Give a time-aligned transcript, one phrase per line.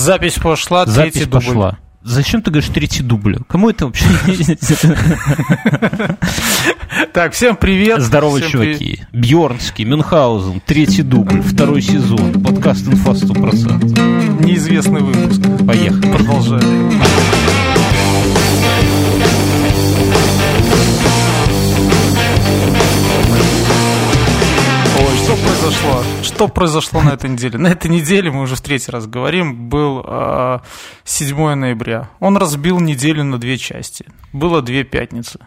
[0.00, 1.44] Запись пошла, Запись третий дубль.
[1.46, 1.78] пошла.
[2.02, 3.36] Зачем ты говоришь третий дубль?
[3.46, 4.06] Кому это вообще?
[7.12, 8.00] Так, всем привет.
[8.00, 9.02] Здорово, чуваки.
[9.12, 12.42] Бьорнский, Мюнхгаузен, третий дубль, второй сезон.
[12.42, 13.80] Подкаст «Инфа 100%».
[13.80, 14.40] привет.
[14.40, 15.42] Неизвестный выпуск.
[15.66, 16.10] Поехали.
[16.12, 16.92] Продолжаем.
[25.30, 26.04] Что произошло?
[26.22, 27.56] Что произошло на этой неделе?
[27.56, 30.58] На этой неделе, мы уже в третий раз говорим, был э,
[31.04, 32.10] 7 ноября.
[32.18, 34.06] Он разбил неделю на две части.
[34.32, 35.38] Было две пятницы.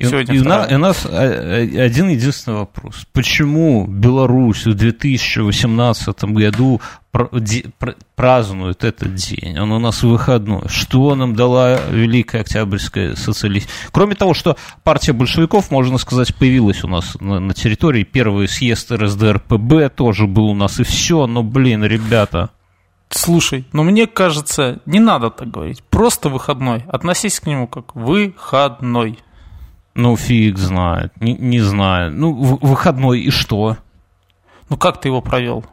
[0.00, 0.66] И, Сегодня и вторая.
[0.68, 3.06] и у нас э, э, один единственный вопрос.
[3.12, 6.80] Почему Беларусь в 2018 году
[8.16, 9.58] празднует этот день?
[9.58, 10.62] Он у нас выходной.
[10.68, 13.90] Что нам дала Великая Октябрьская социалистическая...
[13.92, 18.04] Кроме того, что партия большевиков, можно сказать, появилась у нас на, на территории.
[18.04, 21.26] Первый съезд РСДРПБ тоже был у нас, и все.
[21.26, 22.48] Но, блин, ребята...
[23.10, 25.82] Слушай, но мне кажется, не надо так говорить.
[25.90, 26.84] Просто выходной.
[26.88, 29.18] Относись к нему как выходной.
[29.94, 32.12] Ну, фиг знает, не, не знаю.
[32.12, 33.76] Ну, в- выходной и что?
[34.68, 35.64] Ну как ты его провел?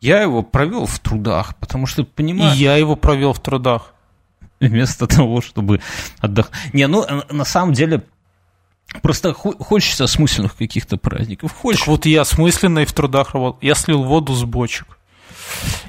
[0.00, 2.56] Я его провел в трудах, потому что, И понимаешь...
[2.56, 3.94] я его провел в трудах.
[4.60, 5.80] вместо того, чтобы
[6.18, 6.74] отдохнуть.
[6.74, 8.02] Не, ну, э, на самом деле,
[9.02, 11.52] просто хо- хочется осмысленных каких-то праздников.
[11.52, 13.58] Так Хочешь, вот я осмысленно и в трудах работал.
[13.62, 14.86] Я слил воду с бочек.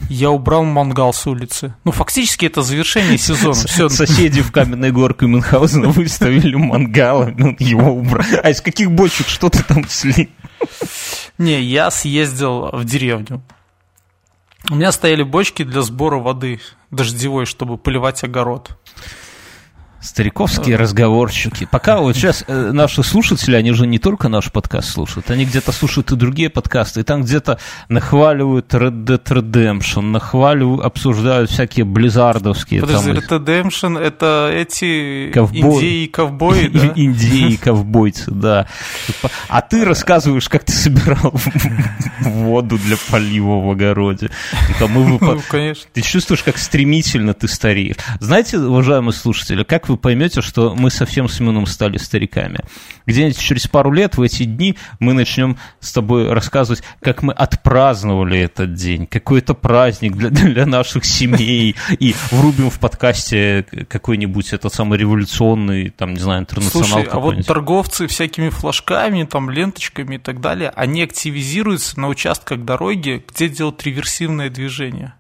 [0.10, 1.74] Я убрал мангал с улицы.
[1.84, 3.54] Ну, фактически это завершение сезона.
[3.54, 3.88] Все.
[3.90, 8.40] соседи в Каменной горке Мюнхгаузена выставили мангалы, ну, его убрали.
[8.44, 10.28] А из каких бочек что ты там слил?
[11.38, 13.42] Не, я съездил в деревню.
[14.70, 16.60] У меня стояли бочки для сбора воды
[16.92, 18.78] дождевой, чтобы поливать огород.
[20.02, 21.68] Стариковские разговорчики.
[21.70, 25.72] Пока вот сейчас э, наши слушатели, они же не только наш подкаст слушают, они где-то
[25.72, 32.82] слушают и другие подкасты, и там где-то нахваливают Red Dead Redemption, нахваливают, обсуждают всякие близзардовские
[32.82, 35.62] Подожди, там, Red Dead Redemption это эти Ковбой.
[35.62, 36.94] индеи и ковбои, да?
[36.96, 38.68] Индеи, ковбойцы, да.
[39.50, 41.34] А ты рассказываешь, как ты собирал
[42.22, 44.32] воду для полива в огороде.
[44.70, 44.74] И
[45.36, 45.90] Ну, конечно.
[45.94, 47.98] Ты чувствуешь, как стремительно ты стареешь.
[48.20, 52.60] Знаете, уважаемые слушатели, как вы поймете, что мы совсем с Семеном стали стариками?
[53.06, 58.40] Где-нибудь через пару лет в эти дни мы начнем с тобой рассказывать, как мы отпраздновали
[58.40, 64.74] этот день, какой это праздник для, для наших семей, и врубим в подкасте какой-нибудь этот
[64.74, 70.20] самый революционный, там, не знаю, интернационал Слушай, а вот торговцы всякими флажками, там, ленточками и
[70.20, 75.14] так далее, они активизируются на участках дороги, где делают реверсивное движение.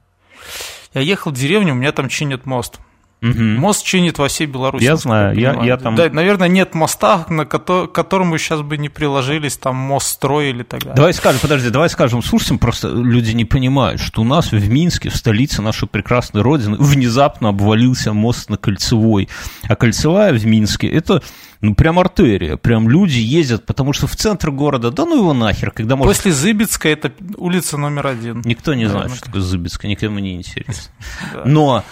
[0.94, 2.80] Я ехал в деревню, у меня там чинят мост.
[3.22, 3.58] Мгм.
[3.58, 4.84] Мост чинит во всей Беларуси.
[4.84, 8.90] Я знаю, я- я там- Да, наверное, нет моста, на к которому сейчас бы не
[8.90, 10.96] приложились, там мост строили и так далее.
[10.96, 15.10] Давай скажем, подожди, давай скажем слушателям, просто люди не понимают, что у нас в Минске,
[15.10, 19.30] в столице нашей прекрасной родины, внезапно обвалился мост на Кольцевой.
[19.68, 21.22] А Кольцевая в Минске– это
[21.64, 25.70] ну, прям артерия, прям люди ездят, потому что в центр города, да ну его нахер,
[25.70, 26.12] когда можно...
[26.12, 28.42] После Зыбицка это улица номер один.
[28.46, 30.92] Никто не Да, знает, ну, что такое Зыбицкая, никому не интересно.
[31.46, 31.84] Но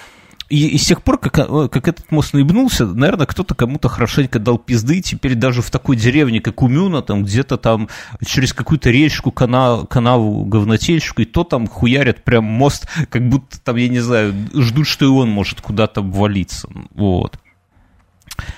[0.49, 4.39] и, и с тех пор, как, э, как этот мост наебнулся, наверное, кто-то кому-то хорошенько
[4.39, 7.87] дал пизды, и теперь даже в такой деревне, как Умюна, там где-то там
[8.25, 13.75] через какую-то речку, канал, канаву, говнотечку, и то там хуярят прям мост, как будто там,
[13.75, 16.67] я не знаю, ждут, что и он может куда-то обвалиться.
[16.95, 17.39] Вот.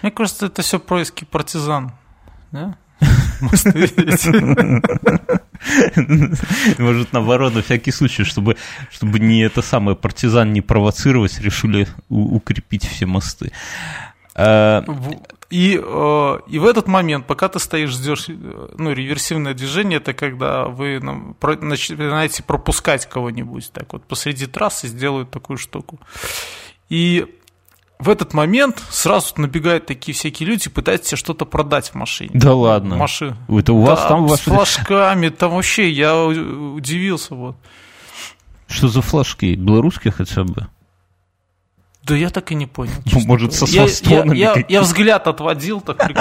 [0.01, 1.91] Мне кажется, это все происки партизан.
[2.51, 2.77] Да?
[6.77, 8.57] Может, наоборот, на всякий случай, чтобы,
[8.91, 13.51] чтобы не это самое партизан не провоцировать, решили укрепить все мосты.
[14.35, 14.83] А,
[15.51, 20.13] И, э, и в этот момент, пока ты стоишь, ждешь, э, ну, реверсивное движение, это
[20.13, 25.99] когда вы начинаете пропускать кого-нибудь, так вот, посреди трассы сделают такую штуку.
[26.87, 27.25] И
[28.01, 32.31] в этот момент сразу набегают такие всякие люди, пытаются тебе что-то продать в машине.
[32.33, 32.95] Да ладно.
[32.97, 33.35] Машин.
[33.47, 34.49] Это у вас Да, там с ваши...
[34.49, 37.55] флажками, там вообще я удивился, вот.
[38.67, 39.53] Что за флажки?
[39.55, 40.67] Белорусские хотя бы?
[42.03, 42.93] Да я так и не понял.
[43.05, 45.97] Честно может, со я, я, я, я взгляд отводил, так.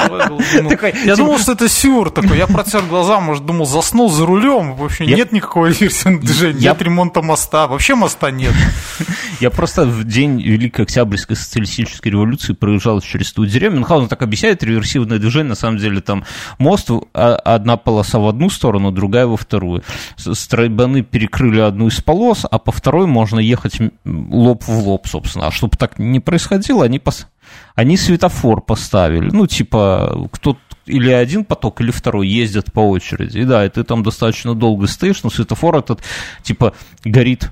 [0.68, 2.36] Такой, Я типа- думал, что это сюр такой.
[2.36, 4.74] Я протер глаза, может, думал, заснул за рулем.
[4.74, 7.66] Вообще нет никакого реверсивного движения, нет ремонта моста.
[7.66, 8.52] Вообще моста нет.
[9.40, 13.78] Я просто в день Великой Октябрьской социалистической революции проезжал через ту деревню.
[13.78, 15.48] Мюнхгаузен так объясняет реверсивное движение.
[15.48, 16.24] На самом деле там
[16.58, 19.82] мост, а- одна полоса в одну сторону, другая во вторую.
[20.18, 25.46] Стройбаны перекрыли одну из полос, а по второй можно ехать лоб в лоб, собственно.
[25.46, 27.26] А чтобы так не происходило, они, пос...
[27.74, 29.30] они светофор поставили.
[29.30, 30.56] Ну, типа, кто
[30.86, 33.38] или один поток, или второй ездят по очереди.
[33.38, 36.02] И да, и ты там достаточно долго стоишь, но светофор этот,
[36.42, 36.72] типа,
[37.04, 37.50] горит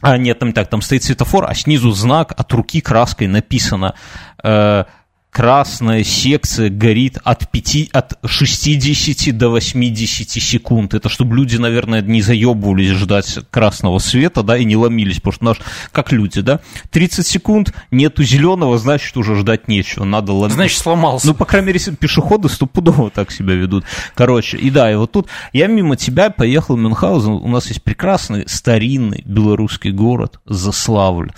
[0.00, 3.94] А, нет, там так, там стоит светофор, а снизу знак от руки краской написано
[4.42, 4.84] э,
[5.30, 10.94] красная секция горит от, 5, от 60 до 80 секунд.
[10.94, 15.44] Это чтобы люди, наверное, не заебывались ждать красного света, да, и не ломились, потому что
[15.44, 15.56] наш,
[15.92, 16.60] как люди, да,
[16.90, 20.54] 30 секунд, нету зеленого, значит, уже ждать нечего, надо ломить.
[20.54, 21.26] Значит, сломался.
[21.28, 23.84] Ну, по крайней мере, пешеходы стопудово так себя ведут.
[24.14, 27.82] Короче, и да, и вот тут я мимо тебя поехал в Мюнхгаузен, у нас есть
[27.82, 31.32] прекрасный старинный белорусский город Заславль.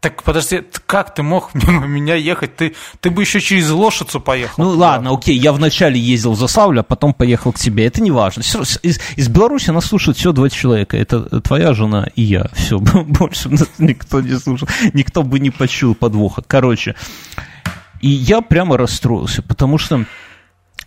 [0.00, 2.56] Так подожди, как ты мог мимо меня ехать?
[2.56, 4.64] Ты, ты бы еще через Лошицу поехал.
[4.64, 7.86] Ну ладно, окей, я вначале ездил в Заславль, а потом поехал к тебе.
[7.86, 8.40] Это не важно.
[8.40, 10.96] Из, из Беларуси нас слушают всего два человека.
[10.96, 12.48] Это твоя жена и я.
[12.54, 14.68] Все, больше нас никто не слушал.
[14.92, 16.42] Никто бы не почул подвоха.
[16.46, 16.94] Короче,
[18.00, 20.04] и я прямо расстроился, потому что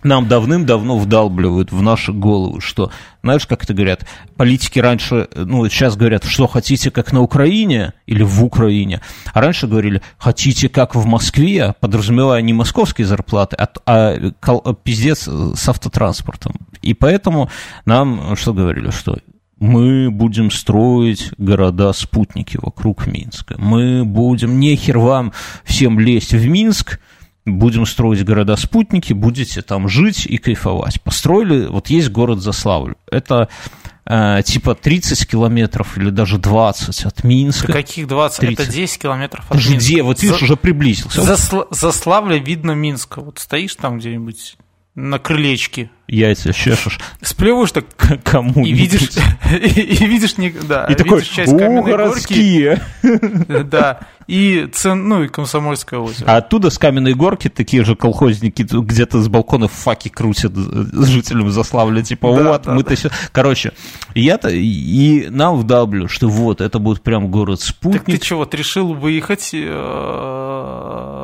[0.03, 2.91] нам давным-давно вдалбливают в наши головы, что,
[3.21, 8.23] знаешь, как это говорят, политики раньше, ну, сейчас говорят, что хотите, как на Украине или
[8.23, 9.01] в Украине,
[9.33, 15.27] а раньше говорили, хотите, как в Москве, подразумевая не московские зарплаты, а, а, а пиздец
[15.27, 16.55] с автотранспортом.
[16.81, 17.49] И поэтому
[17.85, 19.17] нам что говорили, что
[19.59, 23.55] мы будем строить города-спутники вокруг Минска.
[23.59, 25.33] Мы будем, нехер вам
[25.63, 26.99] всем лезть в Минск,
[27.45, 31.01] будем строить города-спутники, будете там жить и кайфовать.
[31.01, 32.95] Построили, вот есть город Заславль.
[33.09, 33.49] Это
[34.05, 37.67] э, типа 30 километров или даже 20 от Минска.
[37.67, 38.39] Да каких 20?
[38.39, 38.59] 30.
[38.59, 39.75] Это 10 километров от Минска.
[39.75, 40.03] Где?
[40.03, 40.45] Вот видишь, За...
[40.45, 41.21] уже приблизился.
[41.21, 41.67] Засла...
[41.71, 43.21] Заславля видно Минска.
[43.21, 44.57] Вот стоишь там где-нибудь
[44.95, 45.89] на крылечке.
[46.11, 46.99] Яйца чешешь.
[47.21, 47.85] Сплевываешь так
[48.23, 49.11] кому И видишь,
[49.49, 50.35] и, и видишь,
[50.67, 52.81] да, и такой, часть каменной городские.
[53.01, 53.63] горки.
[53.63, 56.29] Да, и цен, ну и Комсомольское озеро.
[56.29, 61.49] А оттуда с каменной горки такие же колхозники где-то с балконов факи крутят с жителям
[61.49, 63.09] Заславля, типа да, вот, да, мы-то да.
[63.31, 63.71] Короче,
[64.13, 68.03] я-то и нам вдавлю, что вот, это будет прям город-спутник.
[68.03, 69.67] Так ты чего, вот решил выехать э,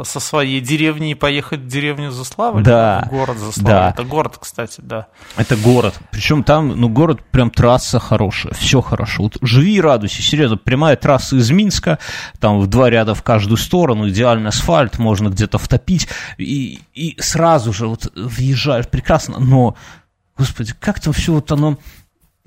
[0.04, 2.64] со своей деревни и поехать в деревню Заславль?
[2.64, 3.04] Да.
[3.08, 3.68] В город Заславль.
[3.68, 3.90] Да.
[3.90, 5.08] Это город, кстати кстати, да.
[5.36, 6.00] Это город.
[6.12, 9.24] Причем там, ну, город прям трасса хорошая, все хорошо.
[9.24, 10.58] Вот живи и радуйся, серьезно.
[10.58, 12.00] Прямая трасса из Минска,
[12.40, 16.08] там в два ряда в каждую сторону, идеальный асфальт, можно где-то втопить.
[16.38, 19.76] И, и сразу же вот въезжаешь прекрасно, но,
[20.38, 21.78] господи, как там все вот оно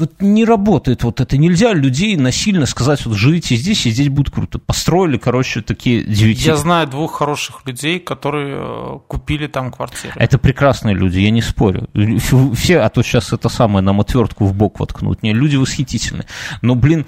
[0.01, 1.37] вот не работает вот это.
[1.37, 4.59] Нельзя людей насильно сказать, вот живите здесь, и здесь будет круто.
[4.59, 6.47] Построили, короче, такие девяти...
[6.47, 10.15] Я знаю двух хороших людей, которые э, купили там квартиры.
[10.17, 11.89] Это прекрасные люди, я не спорю.
[12.55, 15.23] Все, а то сейчас это самое, нам отвертку в бок воткнут.
[15.23, 16.27] Не, люди восхитительные.
[16.63, 17.07] Но, блин,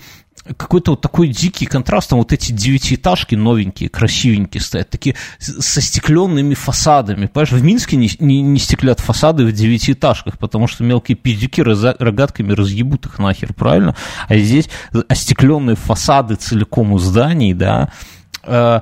[0.56, 6.54] какой-то вот такой дикий контраст, там вот эти девятиэтажки новенькие, красивенькие стоят, такие со стекленными
[6.54, 7.26] фасадами.
[7.26, 12.52] Понимаешь, в Минске не, не, не стеклят фасады в девятиэтажках, потому что мелкие пиздюки рогатками
[12.52, 13.94] разъебут их нахер, правильно?
[14.28, 14.68] А здесь
[15.08, 17.92] остекленные фасады целиком у зданий, да,
[18.44, 18.80] э,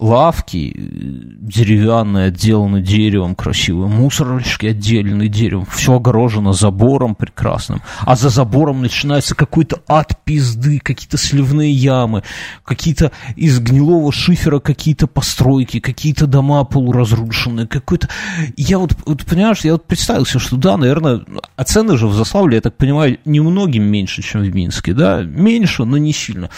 [0.00, 8.80] лавки деревянные, отделаны деревом красивые, мусорочки отделены деревом, все огорожено забором прекрасным, а за забором
[8.80, 12.22] начинается какой-то ад пизды, какие-то сливные ямы,
[12.64, 18.08] какие-то из гнилого шифера какие-то постройки, какие-то дома полуразрушенные, какой-то...
[18.56, 21.20] Я вот, вот, понимаешь, я вот представил себе, что да, наверное,
[21.56, 25.84] а цены же в Заславле, я так понимаю, немногим меньше, чем в Минске, да, меньше,
[25.84, 26.48] но не сильно.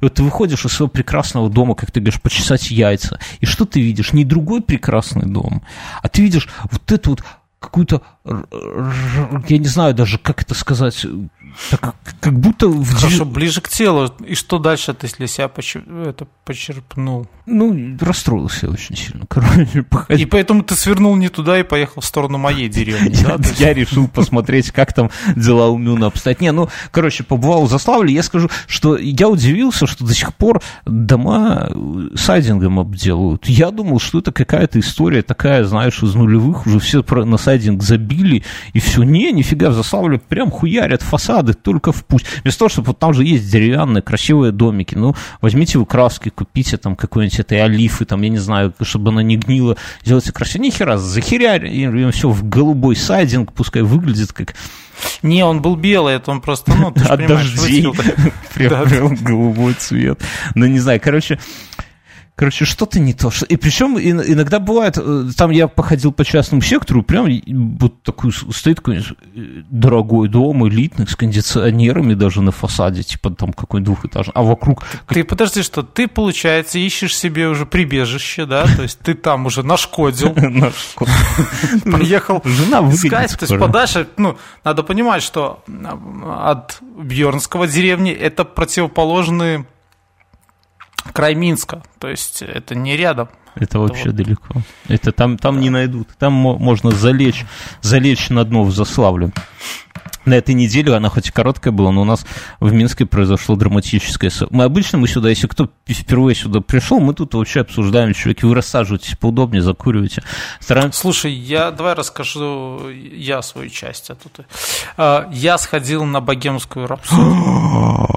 [0.00, 3.64] И вот ты выходишь из своего прекрасного дома, как ты говоришь, почесать яйца, и что
[3.64, 4.12] ты видишь?
[4.12, 5.62] Не другой прекрасный дом,
[6.02, 7.24] а ты видишь вот эту вот
[7.58, 11.06] какую-то, я не знаю даже, как это сказать,
[11.70, 12.68] так, как будто...
[12.68, 14.12] В Хорошо, ближе к телу.
[14.26, 15.50] И что дальше ты для себя
[16.06, 17.26] это почерпнул?
[17.46, 19.26] Ну, расстроился очень сильно.
[19.26, 23.36] Короче, и поэтому ты свернул не туда и поехал в сторону моей деревни, да?
[23.58, 26.40] Я решил посмотреть, как там дела у Мюна обстоят.
[26.40, 30.62] Не, ну, короче, побывал в Заславле, я скажу, что я удивился, что до сих пор
[30.84, 31.70] дома
[32.14, 33.46] сайдингом обделывают.
[33.46, 38.44] Я думал, что это какая-то история такая, знаешь, из нулевых, уже все на сайдинг забили,
[38.72, 39.02] и все.
[39.02, 42.24] Не, нифига, в Заславле прям хуярят фасад фасады только в путь.
[42.42, 46.76] Вместо того, чтобы вот там же есть деревянные красивые домики, ну, возьмите вы краски, купите
[46.76, 50.62] там какой-нибудь этой олифы, там, я не знаю, чтобы она не гнила, сделайте красиво.
[50.62, 54.54] Ни хера, захеряли, все в голубой сайдинг, пускай выглядит как
[55.22, 57.86] не, он был белый, это он просто, ну, ты От дождей
[58.54, 60.20] приобрел голубой цвет.
[60.54, 61.38] Ну, не знаю, короче,
[62.40, 63.30] Короче, что-то не то.
[63.50, 67.28] И причем иногда бывает, э, там я походил по частному сектору, прям
[67.78, 69.04] вот такой стоит какой
[69.70, 74.84] дорогой дом, элитный, с кондиционерами даже на фасаде, типа там какой-нибудь двухэтажный, а вокруг...
[75.08, 78.64] Ты подожди, что ты, получается, ищешь себе уже прибежище, да?
[78.64, 80.32] То есть ты там уже нашкодил.
[81.84, 83.36] Приехал искать.
[83.36, 85.62] То есть подальше, ну, надо понимать, что
[86.26, 89.66] от Бьернского деревни это противоположные
[91.12, 91.82] край Минска.
[91.98, 93.28] То есть это не рядом.
[93.54, 94.16] Это, это вообще вот...
[94.16, 94.54] далеко.
[94.88, 95.60] Это там, там да.
[95.60, 96.08] не найдут.
[96.18, 97.44] Там можно залечь,
[97.80, 99.32] залечь на дно в Заславле
[100.24, 102.26] на этой неделе, она хоть и короткая была, но у нас
[102.60, 104.30] в Минске произошло драматическое...
[104.50, 108.54] Мы обычно, мы сюда, если кто впервые сюда пришел, мы тут вообще обсуждаем, человек, вы
[108.54, 110.22] рассаживаетесь поудобнее, закуриваете.
[110.60, 111.00] Стараемся...
[111.00, 114.10] Слушай, я давай расскажу я свою часть.
[114.10, 114.46] А тут...
[114.96, 118.08] А, я сходил на богемскую рапсодию.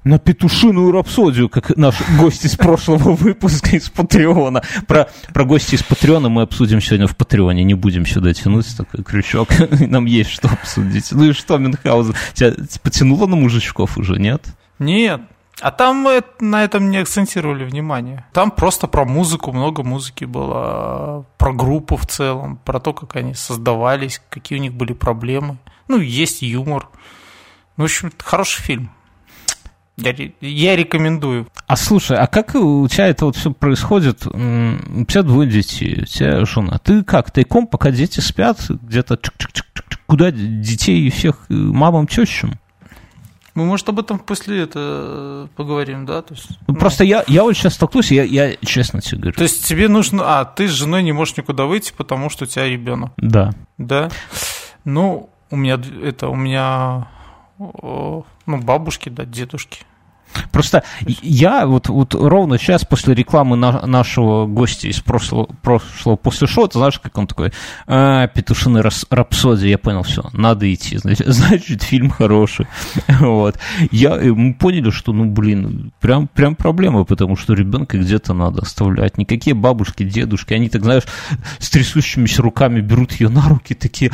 [0.04, 4.62] на петушиную рапсодию, как наш гость из прошлого выпуска из Патреона.
[4.86, 9.04] Про, про гостей из Патреона мы обсудим сегодня в Патреоне, не будем сюда тянуть такой
[9.04, 9.48] крючок,
[9.80, 11.12] нам есть что обсудить.
[11.12, 12.52] Ну и что, Мюнхгаузен, тебя
[12.82, 14.44] потянуло на мужичков уже, нет?
[14.78, 15.20] Нет,
[15.60, 16.06] а там
[16.40, 18.24] на этом не акцентировали внимание.
[18.32, 23.34] Там просто про музыку, много музыки было, про группу в целом, про то, как они
[23.34, 25.58] создавались, какие у них были проблемы.
[25.88, 26.88] Ну, есть юмор.
[27.76, 28.90] Ну, в общем, хороший фильм.
[29.96, 31.48] Я, я рекомендую.
[31.66, 34.26] А слушай, а как у тебя это вот все происходит?
[34.26, 36.78] У тебя двое детей, у тебя жена.
[36.78, 39.18] Ты как, тайком, пока дети спят, где-то
[40.10, 42.58] куда детей и всех э, мамам, тещам?
[43.54, 46.22] Мы, может, об этом после этого поговорим, да?
[46.22, 49.36] То есть, ну, Просто я, я вот сейчас столкнусь, я, я честно тебе говорю.
[49.36, 50.40] То есть тебе нужно...
[50.40, 53.12] А, ты с женой не можешь никуда выйти, потому что у тебя ребенок.
[53.18, 53.52] Да.
[53.78, 54.10] Да?
[54.84, 57.08] Ну, у меня это, у меня
[57.58, 59.84] ну, бабушки, да, дедушки.
[60.52, 60.82] Просто
[61.22, 66.68] я вот, вот ровно сейчас после рекламы на, нашего гостя из прошлого, прошлого после шоу,
[66.68, 67.52] ты знаешь, как он такой,
[67.86, 72.66] а, петушиный рапсодия, я понял, все, надо идти, значит, значит фильм хороший.
[73.20, 73.58] вот.
[73.90, 79.18] Я, мы поняли, что, ну, блин, прям, прям проблема, потому что ребенка где-то надо оставлять.
[79.18, 81.04] Никакие бабушки, дедушки, они так, знаешь,
[81.58, 84.10] с трясущимися руками берут ее на руки, такие,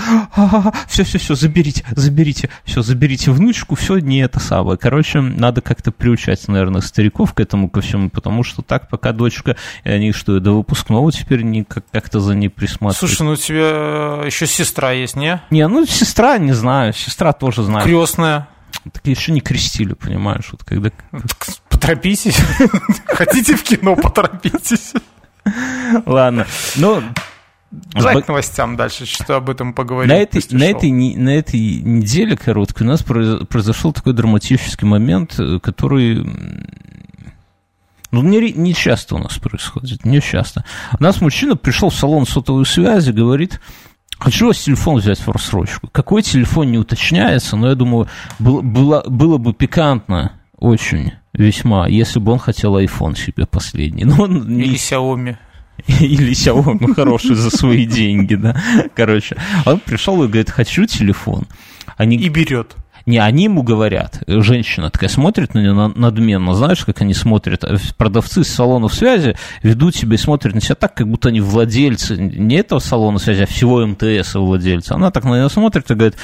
[0.89, 4.79] все-все-все, заберите, заберите, все, заберите внучку, все, не это самое.
[4.79, 9.57] Короче, надо как-то приучать, наверное, стариков к этому ко всему, потому что так, пока дочка,
[9.83, 12.97] и они что, до выпускного теперь не, как-то за ней присматривают.
[12.97, 15.43] Слушай, ну у тебя еще сестра есть, не?
[15.51, 17.85] Не, ну сестра, не знаю, сестра тоже знает.
[17.85, 18.47] Крестная.
[18.93, 20.93] Так еще не крестили, понимаешь, вот когда...
[21.71, 22.39] Поторопитесь.
[23.07, 24.93] Хотите в кино, поторопитесь.
[26.07, 26.47] Ладно,
[26.77, 27.03] ну,
[27.71, 30.09] Давай к новостям дальше, что об этом поговорим.
[30.09, 35.59] На этой, на, этой, на этой неделе короткой у нас произошел такой драматический момент, э,
[35.61, 36.25] который
[38.13, 40.65] ну, не, не часто у нас происходит, не часто.
[40.99, 43.61] У нас мужчина пришел в салон сотовой связи, говорит,
[44.19, 45.89] хочу вас телефон взять в рассрочку.
[45.93, 48.09] Какой телефон не уточняется, но я думаю,
[48.39, 54.05] было, было, было бы пикантно очень весьма, если бы он хотел iPhone себе последний.
[54.07, 54.65] Но он не...
[54.65, 55.37] Или Xiaomi.
[56.01, 58.57] Или Xiaomi ну, хороший за свои деньги, да.
[58.95, 61.45] Короче, он пришел и говорит, хочу телефон.
[61.97, 62.17] Они...
[62.17, 62.77] И берет.
[63.07, 67.65] Не, они ему говорят, женщина такая смотрит на него надменно, знаешь, как они смотрят,
[67.97, 72.17] продавцы с салонов связи ведут себя и смотрят на себя так, как будто они владельцы
[72.17, 74.97] не этого салона связи, а всего МТС владельца.
[74.97, 76.17] Она так на него смотрит и говорит,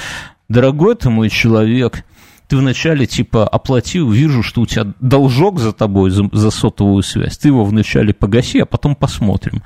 [0.49, 2.05] дорогой ты мой человек,
[2.53, 7.39] ты вначале типа оплатил, вижу, что у тебя должок за тобой, за, за сотовую связь,
[7.39, 9.63] ты его вначале погаси, а потом посмотрим.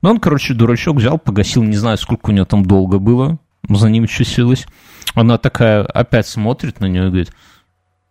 [0.00, 3.38] Ну, он, короче, дурачок взял, погасил, не знаю, сколько у него там долго было,
[3.68, 4.66] за ним числилось.
[5.14, 7.34] Она такая опять смотрит на нее и говорит,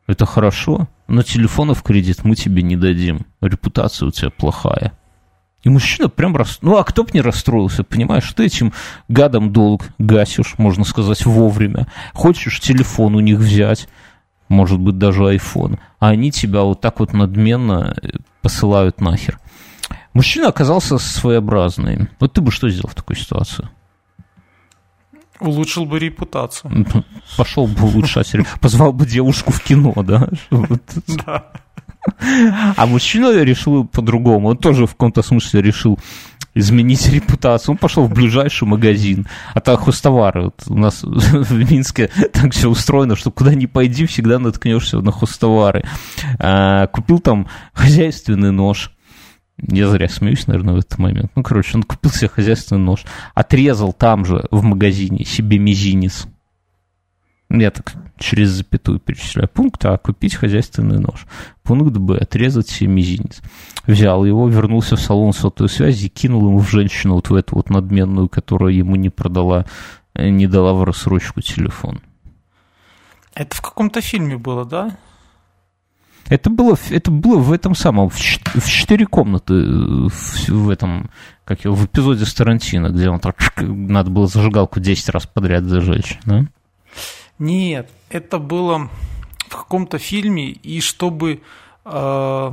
[0.05, 4.98] это хорошо, но телефона в кредит мы тебе не дадим, репутация у тебя плохая.
[5.63, 6.59] И мужчина прям рас...
[6.61, 8.73] Ну, а кто бы не расстроился, понимаешь, ты этим
[9.09, 11.87] гадом долг гасишь, можно сказать, вовремя.
[12.13, 13.89] Хочешь телефон у них взять,
[14.47, 18.09] может быть, даже iPhone, а они тебя вот так вот надменно э,
[18.41, 19.39] посылают нахер.
[20.13, 22.07] Мужчина оказался своеобразный.
[22.19, 23.69] Вот ты бы что сделал в такой ситуации?
[25.39, 26.85] Улучшил бы репутацию.
[27.37, 28.33] Пошел бы улучшать.
[28.59, 30.29] Позвал бы девушку в кино, да?
[31.25, 31.51] Да.
[32.77, 34.49] А мужчина решил по-другому.
[34.49, 35.99] Он тоже в каком-то смысле решил
[36.55, 37.73] изменить репутацию.
[37.73, 39.27] Он пошел в ближайший магазин.
[39.53, 40.45] А так хостовары.
[40.45, 45.11] Вот у нас в Минске так все устроено, что куда ни пойди, всегда наткнешься на
[45.11, 45.83] хостовары.
[46.39, 48.91] А, купил там хозяйственный нож.
[49.61, 51.31] Я зря смеюсь, наверное, в этот момент.
[51.35, 53.03] Ну, короче, он купил себе хозяйственный нож,
[53.35, 56.27] отрезал там же, в магазине, себе мизинец
[57.49, 59.49] Я так через запятую перечисляю.
[59.49, 61.25] Пункт А– купить хозяйственный нож.
[61.63, 63.41] Пункт Б– отрезать себе мизинец.
[63.87, 67.71] Взял его, вернулся в салон сотовой связи, кинул ему в женщину вот в эту вот
[67.71, 69.65] надменную, которая ему не продала,
[70.13, 72.01] э, не дала в рассрочку телефон.
[73.33, 74.97] Это в каком-то фильме было, да?
[76.27, 81.09] Это было, это было в этом самом, в, четыре комнаты, э, в, в этом,
[81.45, 85.63] как его, в эпизоде с Тарантино, где он так, надо было зажигалку 10 раз подряд
[85.63, 86.45] зажечь, да?
[87.39, 88.89] Нет, это было
[89.47, 91.41] в каком-то фильме, и чтобы
[91.85, 92.51] э,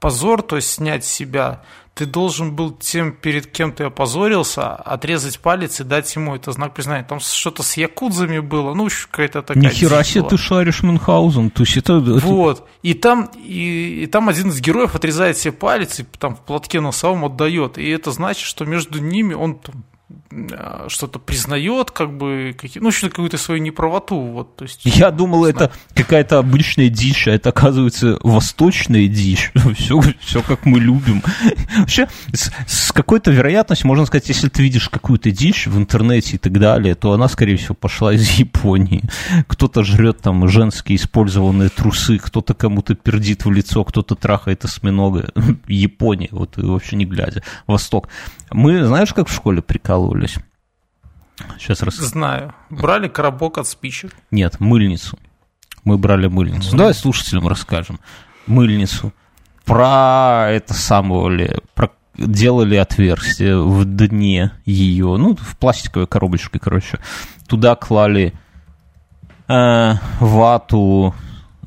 [0.00, 1.62] позор, то есть снять с себя,
[1.96, 6.74] ты должен был тем, перед кем ты опозорился, отрезать палец и дать ему это знак
[6.74, 7.04] признания.
[7.04, 9.64] Там что-то с якудзами было, ну, какая-то такая...
[9.64, 11.98] Нихера себе ты шаришь Мюнхгаузен, то есть это...
[12.00, 16.40] Вот, и там, и, и там один из героев отрезает себе палец и там в
[16.40, 19.84] платке носовом отдает, и это значит, что между ними он там,
[20.88, 24.16] что-то признает, как бы, какие, ну, что какую-то свою неправоту.
[24.16, 29.52] Вот, то есть, Я думал, это какая-то обычная дичь, а это, оказывается, восточная дичь.
[29.76, 31.22] Все, все как мы любим.
[31.76, 36.38] Вообще, с, с какой-то вероятностью, можно сказать, если ты видишь какую-то дичь в интернете и
[36.38, 39.02] так далее, то она, скорее всего, пошла из Японии.
[39.46, 45.30] Кто-то жрет там женские использованные трусы, кто-то кому-то пердит в лицо, кто-то трахает осьминога.
[45.68, 47.42] Япония, вот вообще не глядя.
[47.66, 48.08] Восток.
[48.50, 49.60] Мы, знаешь, как в школе
[50.26, 50.38] прикалывались?
[51.58, 51.94] Сейчас рас...
[51.96, 52.54] Знаю.
[52.70, 54.12] Брали коробок от спичек?
[54.30, 55.18] Нет, мыльницу.
[55.84, 56.74] Мы брали мыльницу.
[56.74, 56.78] Mm-hmm.
[56.78, 58.00] Давай слушателям расскажем.
[58.46, 59.12] Мыльницу.
[59.64, 66.98] Про это самое про делали отверстие в дне ее, ну, в пластиковой коробочке, короче.
[67.46, 68.32] Туда клали
[69.48, 71.14] э, вату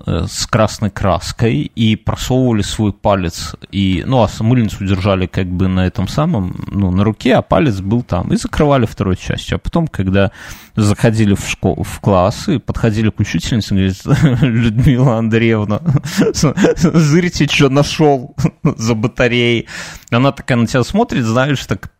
[0.05, 5.85] с красной краской и просовывали свой палец, и, ну, а мыльницу держали как бы на
[5.85, 9.55] этом самом, ну, на руке, а палец был там, и закрывали второй частью.
[9.57, 10.31] А потом, когда
[10.75, 15.81] заходили в школу, в класс, и подходили к учительнице, говорит, Людмила Андреевна,
[16.75, 19.67] зырите, что нашел за батареей.
[20.11, 21.91] Она такая на тебя смотрит, знаешь, так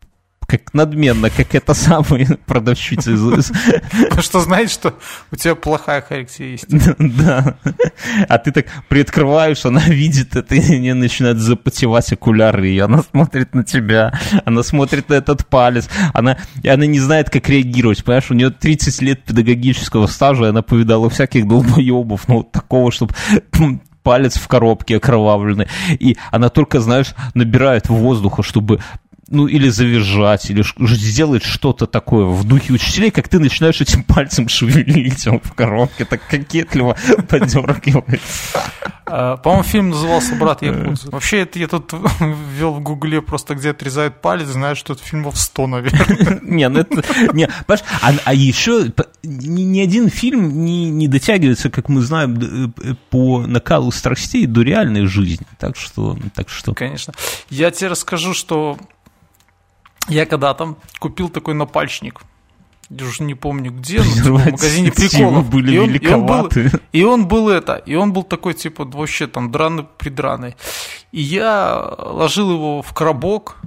[0.49, 3.11] как надменно, как это самая продавщица
[4.21, 4.95] что знает, что
[5.31, 6.95] у тебя плохая характеристика.
[7.19, 7.57] Да.
[8.27, 13.53] А ты так приоткрываешь, она видит это, и не начинает запотевать окуляры, и она смотрит
[13.53, 14.13] на тебя,
[14.45, 18.49] она смотрит на этот палец, она, и она не знает, как реагировать, понимаешь, у нее
[18.49, 23.13] 30 лет педагогического стажа, и она повидала всяких долбоебов, ну, вот такого, чтобы
[24.03, 25.67] палец в коробке окровавленный,
[25.99, 28.79] и она только, знаешь, набирает воздуха, чтобы
[29.31, 34.49] ну, или завизжать, или сделать что-то такое в духе учителей, как ты начинаешь этим пальцем
[34.49, 36.95] шевелить он в коробке, так кокетливо
[37.29, 38.21] подергивает.
[39.05, 41.09] А, по-моему, фильм назывался «Брат Якудза».
[41.11, 45.37] Вообще, это я тут ввел в гугле просто, где отрезают палец, знаю, что это фильмов
[45.37, 46.39] 100, наверное.
[46.43, 47.03] Не, ну это...
[47.33, 48.91] Не, а, а еще
[49.23, 55.05] ни, один фильм не, не дотягивается, как мы знаем, э, по накалу страстей до реальной
[55.05, 55.45] жизни.
[55.57, 56.17] Так что...
[56.35, 56.73] Так что...
[56.73, 57.13] Конечно.
[57.49, 58.77] Я тебе расскажу, что
[60.09, 62.21] я когда-то купил такой напальчник.
[62.89, 65.49] Я уже не помню где, но типа, в магазине приколов.
[65.49, 66.49] были и он, и он, был,
[66.91, 70.55] и он был это, и он был такой, типа, вообще там драный придраный.
[71.11, 73.57] И я ложил его в коробок,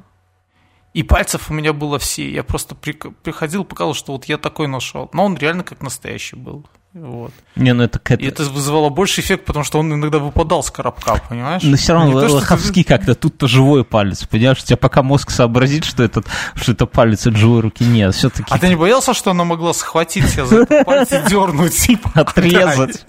[0.92, 2.30] и пальцев у меня было все.
[2.30, 5.08] Я просто приходил, показал, что вот я такой нашел.
[5.12, 6.66] Но он реально как настоящий был.
[6.94, 7.32] Вот.
[7.56, 8.22] Не, ну это, это...
[8.22, 11.62] И это вызывало больше эффект, потому что он иногда выпадал с коробка, понимаешь?
[11.62, 14.58] Но все равно лоховски что как-то, тут-то живой палец, понимаешь?
[14.62, 18.44] У тебя пока мозг сообразит, что, этот, что это палец от живой руки, нет, все-таки...
[18.50, 21.74] А ты не боялся, что она могла схватить тебя за палец и дернуть?
[21.74, 23.06] Типа, Отрезать.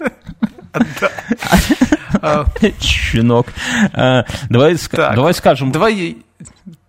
[2.80, 3.48] Щенок.
[3.92, 5.72] А, давай скажем...
[5.72, 6.16] Давай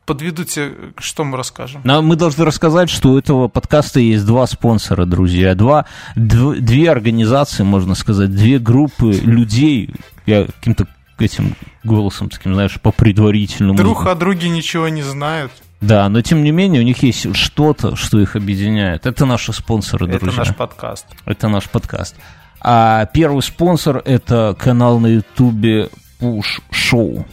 [0.06, 1.82] подведу тебе, что мы расскажем.
[1.84, 5.56] Но мы должны рассказать, что у этого подкаста есть два спонсора, друзья.
[5.56, 9.90] Два, дв, две организации, можно сказать, две группы людей.
[10.26, 10.88] Я каким-то
[11.18, 13.78] этим голосом таким, знаешь, по предварительному.
[13.78, 15.52] Друг о друге ничего не знают.
[15.82, 19.06] Да, но тем не менее у них есть что-то, что их объединяет.
[19.06, 20.30] Это наши спонсоры, друзья.
[20.30, 21.06] Это наш подкаст.
[21.26, 22.16] Это наш подкаст.
[22.62, 25.90] А первый спонсор– это канал на ютубе
[26.20, 27.26] Push Show.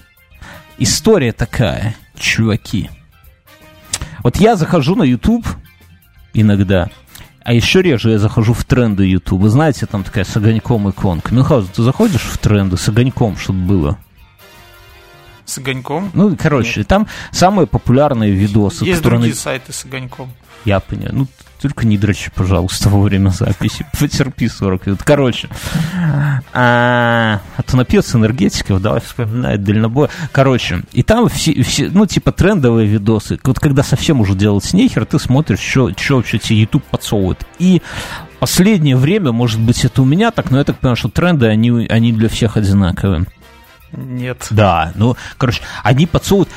[0.78, 2.90] История такая– чуваки.
[4.22, 5.46] Вот я захожу на YouTube
[6.34, 6.90] иногда,
[7.44, 9.40] а еще реже я захожу в тренды YouTube.
[9.40, 11.34] Вы знаете, там такая с огоньком иконка.
[11.34, 13.98] Мюнхгаузен, ты заходишь в тренды с огоньком, чтобы было?
[15.44, 16.10] С огоньком?
[16.14, 16.88] Ну, короче, Нет.
[16.88, 18.84] там самые популярные видосы.
[18.84, 19.20] Есть которые...
[19.20, 20.30] другие сайты с огоньком.
[20.64, 21.10] Я понял.
[21.12, 21.26] Ну,
[21.62, 23.86] только не дрочи, пожалуйста, во время записи.
[23.98, 25.02] Потерпи 40 минут.
[25.04, 25.48] Короче,
[26.52, 30.08] а, а то напьется энергетиков, давай вспоминает дальнобой.
[30.32, 33.38] Короче, и там все, все, ну, типа трендовые видосы.
[33.44, 37.46] Вот когда совсем уже делать нехер, ты смотришь, что, вообще тебе YouTube подсовывает.
[37.60, 37.80] И
[38.40, 41.86] последнее время, может быть, это у меня так, но я так понимаю, что тренды, они,
[41.86, 43.26] они для всех одинаковые.
[43.92, 44.46] Нет.
[44.50, 46.48] Да, ну, короче, они подсовывают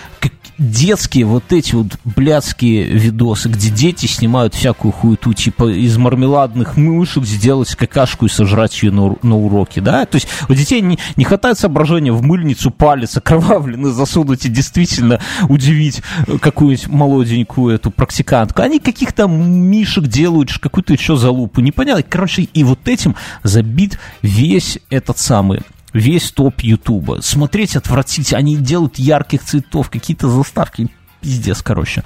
[0.57, 7.25] детские вот эти вот блядские видосы, где дети снимают всякую хуету, типа из мармеладных мышек
[7.25, 10.05] сделать какашку и сожрать ее на, на уроке, да?
[10.05, 15.19] То есть у детей не, не хватает соображения в мыльницу палец окровавленный засунуть и действительно
[15.49, 16.01] удивить
[16.41, 18.61] какую-нибудь молоденькую эту практикантку.
[18.61, 22.03] Они каких-то мишек делают, какую-то еще залупу, непонятно.
[22.03, 25.61] Короче, и вот этим забит весь этот самый
[25.95, 27.19] весь топ Ютуба.
[27.21, 28.39] Смотреть отвратительно.
[28.39, 30.89] Они делают ярких цветов, какие-то заставки.
[31.21, 32.03] Пиздец, короче.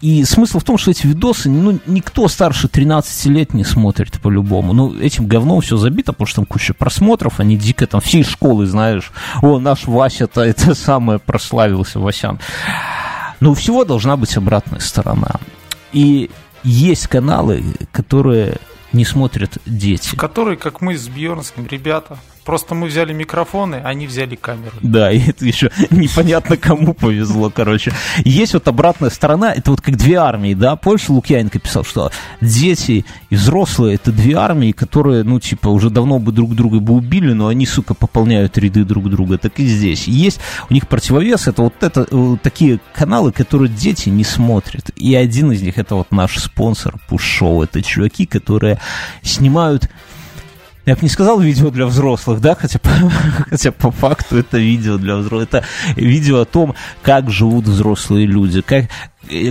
[0.00, 4.72] И смысл в том, что эти видосы, ну, никто старше 13 лет не смотрит по-любому.
[4.72, 8.66] Ну, этим говном все забито, потому что там куча просмотров, они дико там всей школы,
[8.66, 9.10] знаешь,
[9.42, 12.38] о, наш Вася-то это самое прославился, Васян.
[13.40, 15.40] Но у всего должна быть обратная сторона.
[15.92, 16.30] И
[16.62, 17.62] есть каналы,
[17.92, 18.58] которые
[18.92, 20.16] не смотрят дети.
[20.16, 24.72] Которые, как мы с Бьернским, ребята, Просто мы взяли микрофоны, они взяли камеры.
[24.80, 27.92] Да, и это еще непонятно кому повезло, короче.
[28.24, 33.04] Есть вот обратная сторона, это вот как две армии, да, Польша Лукьяненко писал, что дети
[33.28, 37.34] и взрослые это две армии, которые, ну, типа, уже давно бы друг друга бы убили,
[37.34, 39.36] но они, сука, пополняют ряды друг друга.
[39.36, 40.08] Так и здесь.
[40.08, 44.88] Есть у них противовес, это вот это вот такие каналы, которые дети не смотрят.
[44.96, 47.62] И один из них это вот наш спонсор Пушоу.
[47.62, 48.80] Это чуваки, которые
[49.20, 49.90] снимают
[50.88, 52.80] я бы не сказал видео для взрослых, да, хотя,
[53.50, 55.48] хотя по факту это видео для взрослых.
[55.48, 55.64] Это
[55.96, 58.86] видео о том, как живут взрослые люди, как,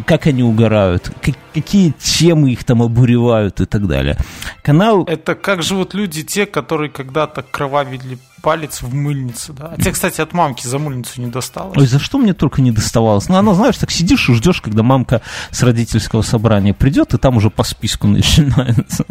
[0.06, 4.17] как они угорают, как, какие темы их там обуревают и так далее.
[4.63, 5.04] Канал...
[5.04, 9.73] Это как живут люди, те, которые когда-то кровавили палец в мыльнице, да.
[9.73, 11.78] А тебе, кстати, от мамки за мыльницу не досталось.
[11.78, 13.30] Ой, за что мне только не доставалось?
[13.30, 15.21] Ну, она, знаешь, так сидишь и ждешь, когда мамка
[15.52, 19.06] с родительского собрания придет, и там уже по списку начинается.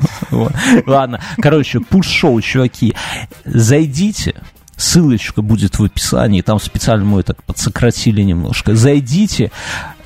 [0.86, 2.94] Ладно, короче, пуш-шоу, чуваки.
[3.44, 4.42] Зайдите,
[4.76, 8.74] ссылочка будет в описании, там специально мы это подсократили немножко.
[8.74, 9.50] Зайдите,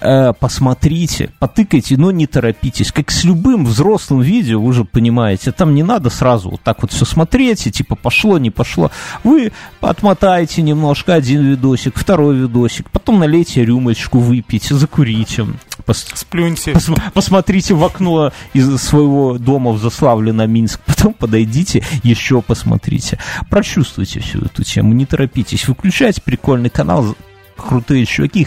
[0.01, 2.91] Э, посмотрите, потыкайте, но не торопитесь.
[2.91, 6.93] Как с любым взрослым видео, вы же понимаете, там не надо сразу вот так вот
[6.93, 8.91] все смотреть, и типа пошло, не пошло.
[9.25, 15.47] Вы отмотаете немножко один видосик, второй видосик, потом налейте рюмочку, выпейте, закурите.
[15.85, 16.07] Пос...
[16.15, 16.73] Сплюньте.
[16.73, 16.89] Пос...
[17.13, 23.19] Посмотрите в окно из своего дома в Заславле на Минск, потом подойдите, еще посмотрите.
[23.51, 25.69] Прочувствуйте всю эту тему, не торопитесь.
[25.69, 27.15] Выключайте прикольный канал,
[27.69, 28.47] крутые чуваки,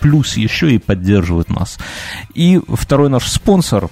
[0.00, 1.78] плюс еще и поддерживают нас.
[2.34, 3.88] И второй наш спонсор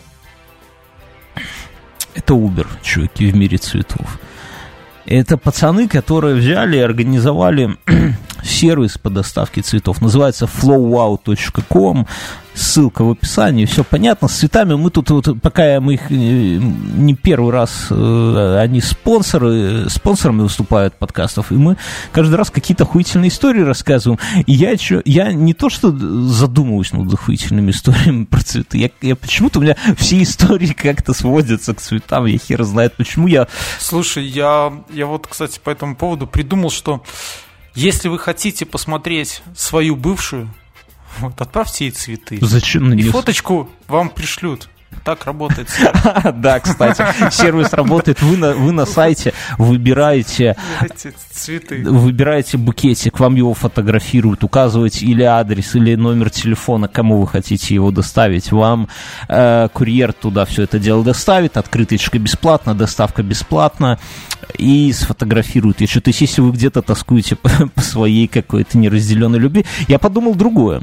[2.15, 4.19] это Uber, чуваки, в мире цветов.
[5.07, 7.77] Это пацаны, которые взяли и организовали
[8.45, 10.01] сервис по доставке цветов.
[10.01, 12.07] Называется flowwow.com
[12.55, 14.29] ссылка в описании, все понятно.
[14.29, 19.89] С цветами мы тут, вот, пока мы их э, не первый раз, э, они спонсоры,
[19.89, 21.77] спонсорами выступают подкастов, и мы
[22.13, 24.19] каждый раз какие-то охуительные истории рассказываем.
[24.47, 29.17] И я, чё, я не то, что задумываюсь над охуительными историями про цветы, я, я
[29.17, 33.49] почему-то у меня все истории как-то сводятся к цветам, я хер знает, почему я...
[33.79, 37.03] Слушай, я, я вот, кстати, по этому поводу придумал, что
[37.75, 40.53] если вы хотите посмотреть свою бывшую,
[41.19, 42.39] вот, отправьте ей цветы.
[42.41, 42.93] Зачем?
[42.95, 44.70] И фоточку вам пришлют.
[45.05, 45.69] Так работает
[46.35, 48.21] Да, кстати, сервис работает.
[48.23, 50.57] Вы на, вы на сайте выбираете
[51.31, 51.83] цветы.
[51.85, 57.91] Выбираете букетик, вам его фотографируют, указываете или адрес, или номер телефона, кому вы хотите его
[57.91, 58.53] доставить.
[58.53, 58.89] Вам
[59.29, 63.99] э, курьер туда все это дело доставит, открыточка бесплатно, доставка бесплатна
[64.59, 66.01] и сфотографируют еще.
[66.01, 70.83] То есть, если вы где-то тоскуете по, по своей какой-то неразделенной любви, я подумал другое.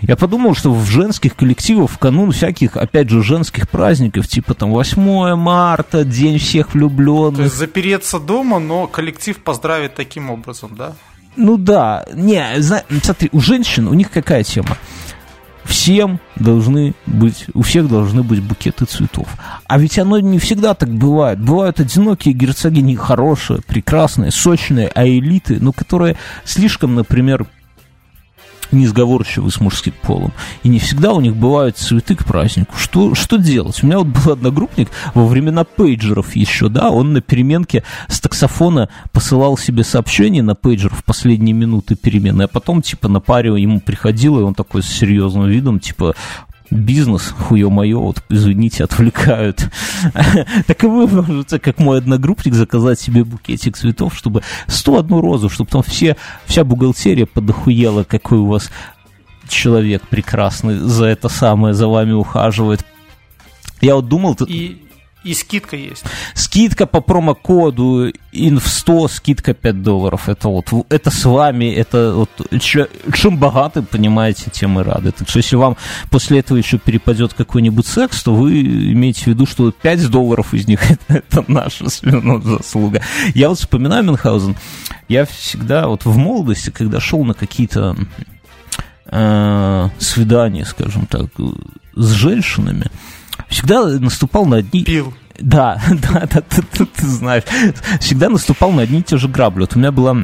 [0.00, 4.70] Я подумал, что в женских коллективах в канун всяких, опять же, женских праздников, типа там
[4.70, 7.36] 8 марта, День всех влюбленных.
[7.36, 10.94] То есть запереться дома, но коллектив поздравит таким образом, да?
[11.36, 12.44] Ну да, не,
[13.00, 14.76] смотри, у женщин, у них какая тема?
[15.68, 19.28] всем должны быть, у всех должны быть букеты цветов.
[19.66, 21.38] А ведь оно не всегда так бывает.
[21.38, 27.46] Бывают одинокие герцогини хорошие, прекрасные, сочные, а элиты, ну, которые слишком, например,
[28.72, 30.32] несговорчивы с мужским полом.
[30.62, 32.76] И не всегда у них бывают цветы к празднику.
[32.76, 33.82] Что, что делать?
[33.82, 38.88] У меня вот был одногруппник во времена пейджеров еще, да, он на переменке с таксофона
[39.12, 43.80] посылал себе сообщение на пейджер в последние минуты перемены, а потом, типа, на паре ему
[43.80, 46.14] приходило, и он такой с серьезным видом, типа,
[46.70, 49.68] бизнес, хуе мое, вот, извините, отвлекают.
[50.66, 55.70] так и вы можете, как мой одногруппник, заказать себе букетик цветов, чтобы 101 розу, чтобы
[55.70, 58.70] там все, вся бухгалтерия подохуела, какой у вас
[59.48, 62.84] человек прекрасный за это самое, за вами ухаживает.
[63.80, 64.36] Я вот думал...
[64.46, 64.87] И,
[65.28, 66.04] И скидка есть.
[66.32, 70.26] Скидка по промокоду INF100, скидка 5 долларов.
[70.30, 75.12] Это вот, это с вами, это вот, чем богаты, понимаете, тем и рады.
[75.12, 75.76] Так что если вам
[76.10, 80.66] после этого еще перепадет какой-нибудь секс, то вы имеете в виду, что 5 долларов из
[80.66, 83.02] них это, это наша ну, заслуга.
[83.34, 84.56] Я вот вспоминаю Мюнхгаузен,
[85.08, 87.98] я всегда вот в молодости, когда шел на какие-то
[89.10, 91.26] э, свидания, скажем так,
[91.94, 92.86] с женщинами,
[93.48, 94.84] всегда наступал на одни...
[94.84, 95.14] Пил.
[95.38, 97.44] Да, да, да, ты, ты, ты знаешь.
[98.00, 99.60] Всегда наступал на одни и те же грабли.
[99.60, 100.16] Вот у меня была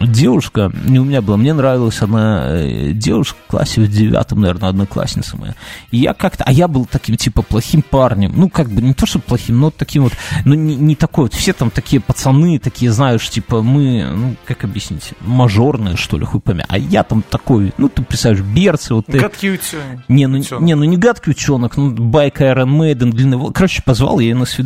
[0.00, 4.68] девушка, не у меня была, мне нравилась одна э, девушка в классе в девятом, наверное,
[4.68, 5.54] одноклассница моя.
[5.90, 8.32] И я как-то, а я был таким, типа, плохим парнем.
[8.36, 10.12] Ну, как бы, не то, что плохим, но таким вот,
[10.44, 14.64] ну, не, не такой вот, все там такие пацаны, такие, знаешь, типа, мы, ну, как
[14.64, 16.64] объяснить, мажорные, что ли, хуй пойми.
[16.68, 19.18] А я там такой, ну, ты представляешь, берцы, вот ты.
[19.18, 20.08] Гадкий утенок.
[20.08, 24.28] Не, ну, не, ну, не гадкий утенок, ну, байк Iron Maiden, длинный, короче, позвал я
[24.28, 24.57] ее на свидание,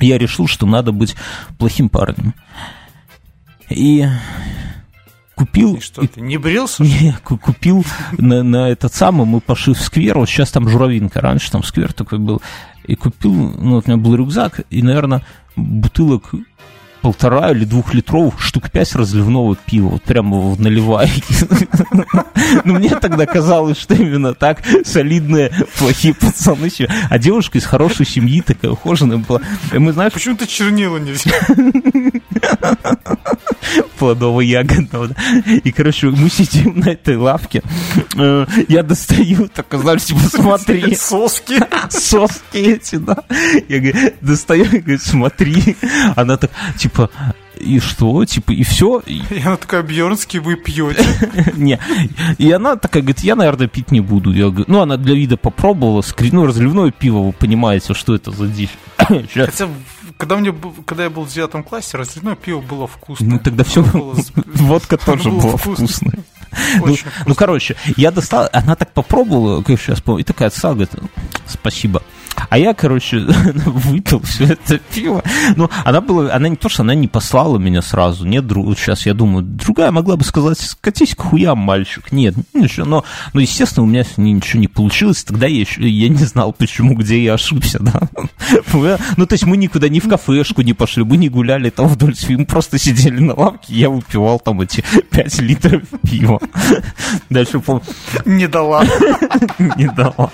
[0.00, 1.14] я решил, что надо быть
[1.58, 2.34] плохим парнем.
[3.68, 4.06] И
[5.34, 5.76] купил...
[5.76, 6.82] И что, ты не брился?
[6.84, 7.84] Не, купил
[8.18, 11.92] на, на этот самый, мы пошли в сквер, вот сейчас там журавинка, раньше там сквер
[11.92, 12.42] такой был,
[12.84, 15.22] и купил, ну, вот у меня был рюкзак, и, наверное,
[15.56, 16.34] бутылок
[17.06, 21.22] полтора или двухлитровых штук пять разливного пива, вот прямо в наливайке.
[22.64, 26.68] Но мне тогда казалось, что именно так солидные, плохие пацаны.
[27.08, 29.40] А девушка из хорошей семьи, такая ухоженная была.
[29.72, 30.14] Мы, знаешь...
[30.14, 31.30] Почему ты чернила нельзя?
[33.98, 35.14] плодово-ягодного.
[35.64, 37.62] И, короче, мы сидим на этой лавке.
[38.16, 40.94] Э, я достаю, так, знаешь, типа, смотри.
[40.94, 41.60] Соски.
[41.90, 43.18] Соски эти, да.
[43.68, 45.76] Я говорю, достаю, и говорю, смотри.
[46.14, 47.10] Она так, типа,
[47.58, 49.02] и что, типа, и все.
[49.06, 51.04] И она такая, Бьернский, вы пьете.
[51.56, 51.80] Не,
[52.38, 54.32] и она такая говорит, я, наверное, пить не буду.
[54.32, 58.46] Я говорю, ну, она для вида попробовала, ну, разливное пиво, вы понимаете, что это за
[58.46, 58.70] дичь.
[58.98, 59.68] Хотя,
[60.16, 60.54] когда, мне,
[60.86, 63.28] когда я был в девятом классе, разливное пиво было вкусное.
[63.28, 63.82] Ну, тогда все,
[64.46, 66.18] водка тоже была вкусная.
[66.78, 70.92] Ну, ну, короче, я достал, она так попробовала, как сейчас помню, и такая отстала, говорит,
[71.46, 72.02] спасибо.
[72.48, 73.18] А я, короче,
[73.66, 75.22] выпил все это пиво.
[75.56, 78.26] Ну, она была, она не то, что она не послала меня сразу.
[78.26, 82.12] Нет, друг, сейчас я думаю, другая могла бы сказать, скатись к хуям, мальчик.
[82.12, 82.86] Нет, ничего.
[82.86, 85.24] Но, но естественно, у меня ничего не получилось.
[85.24, 88.00] Тогда я еще, я не знал, почему, где я ошибся, да.
[89.16, 92.14] Ну, то есть мы никуда ни в кафешку не пошли, мы не гуляли там вдоль
[92.28, 96.40] мы просто сидели на лавке, я выпивал там эти 5 литров пива.
[97.30, 97.82] Дальше помню.
[98.24, 98.84] Не дала.
[99.76, 100.30] Не дала.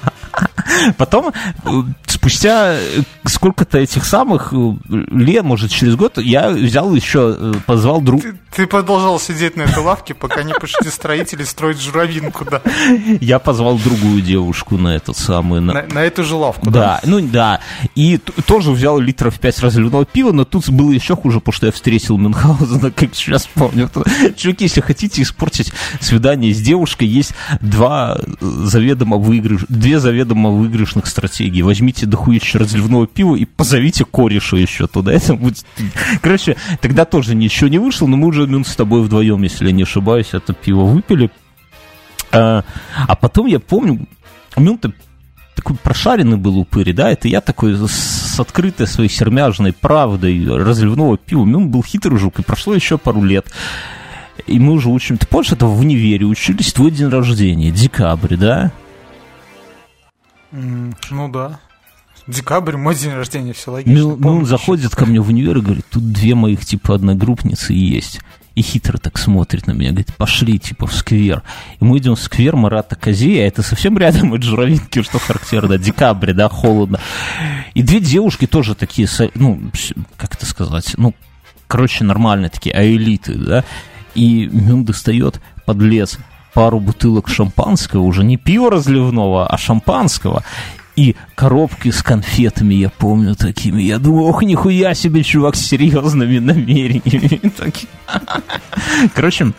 [0.97, 1.33] Потом,
[1.65, 8.01] э, спустя э, сколько-то этих самых э, лет, может, через год, я взял еще, позвал
[8.01, 8.23] друг...
[8.23, 12.61] Ты, ты продолжал сидеть на этой лавке, пока не пошли строители строить журавинку, да?
[13.21, 15.61] Я позвал другую девушку на этот самый...
[15.61, 16.81] На, на, эту же лавку, да?
[16.81, 17.61] Да, ну да.
[17.95, 21.73] И тоже взял литров 5 разливного пива, но тут было еще хуже, потому что я
[21.73, 23.91] встретил Мюнхгаузена, как сейчас помню.
[24.37, 29.65] Чуваки, если хотите испортить свидание с девушкой, есть два заведомо выигрыш...
[29.69, 31.63] две заведомо выигрышных стратегий.
[31.83, 35.13] Возьмите дохуище разливного пива и позовите кореша еще туда.
[35.15, 35.67] Это будет...
[36.21, 39.73] Короче, тогда тоже ничего не вышло, но мы уже Мюн с тобой вдвоем, если я
[39.73, 41.33] не ошибаюсь, это пиво выпили.
[42.31, 42.63] А,
[43.09, 44.07] а потом я помню,
[44.57, 44.93] Мюн-то
[45.57, 51.45] такой прошаренный был упырь, да, это я такой с открытой своей сермяжной правдой разливного пива.
[51.45, 53.47] Мюн был хитрый жук, и прошло еще пару лет.
[54.47, 55.19] И мы уже учим.
[55.19, 58.71] Ты помнишь, это в универе учились твой день рождения, декабрь, да?
[60.53, 61.59] ну да.
[62.27, 64.01] Декабрь, мой день рождения, все логично.
[64.01, 67.73] Ну, ну он заходит ко мне в универ и говорит, тут две моих, типа, одногруппницы
[67.73, 68.21] есть.
[68.55, 71.43] И хитро так смотрит на меня, говорит, пошли, типа, в сквер.
[71.81, 76.33] И мы идем в сквер Марата Козея, это совсем рядом от Журавинки, что характерно, декабрь,
[76.33, 77.01] да, холодно.
[77.75, 79.61] И две девушки тоже такие, ну,
[80.17, 81.15] как это сказать, ну,
[81.67, 83.65] короче, нормальные такие, а элиты, да.
[84.15, 86.19] И Мюн достает под лес
[86.53, 90.45] пару бутылок шампанского, уже не пива разливного, а шампанского.
[90.95, 93.81] И коробки с конфетами, я помню, такими.
[93.83, 97.41] Я думаю, ох, нихуя себе, чувак, с серьезными намерениями.
[99.15, 99.53] Короче,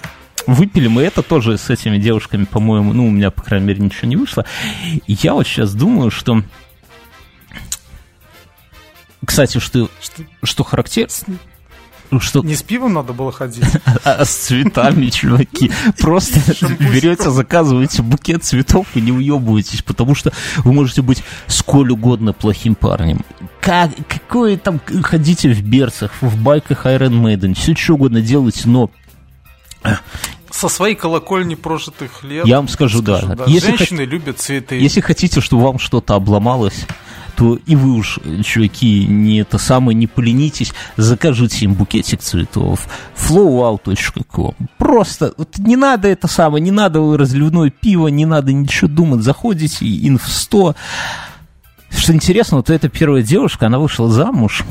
[0.45, 4.07] выпили мы это тоже с этими девушками, по-моему, ну, у меня, по крайней мере, ничего
[4.07, 4.45] не вышло.
[5.07, 6.43] И я вот сейчас думаю, что...
[9.25, 11.09] Кстати, что, что, что характерно...
[12.13, 12.43] Ну, что...
[12.43, 13.65] Не с пивом надо было ходить.
[14.05, 15.71] А, а с цветами, чуваки.
[15.99, 16.39] Просто
[16.79, 22.75] берете, заказываете букет цветов и не уебываетесь, потому что вы можете быть сколь угодно плохим
[22.75, 23.21] парнем.
[23.61, 28.91] Как, какое там, ходите в берцах, в байках Iron Maiden, все что угодно делайте, но
[30.51, 32.45] со своей колокольни прожитых лет.
[32.45, 33.35] Я вам скажу, скажу да.
[33.35, 33.43] да.
[33.47, 34.09] Если Женщины хот...
[34.09, 34.75] любят цветы.
[34.75, 36.85] Если хотите, чтобы вам что-то обломалось,
[37.35, 42.87] то и вы уж, чуваки, не это самое, не поленитесь, закажите им букетик цветов.
[43.15, 44.55] flowwow.com.
[44.77, 49.23] Просто вот не надо это самое, не надо разливное пиво, не надо ничего думать.
[49.23, 50.75] Заходите, инф 100.
[51.89, 54.63] Что интересно, вот эта первая девушка, она вышла замуж.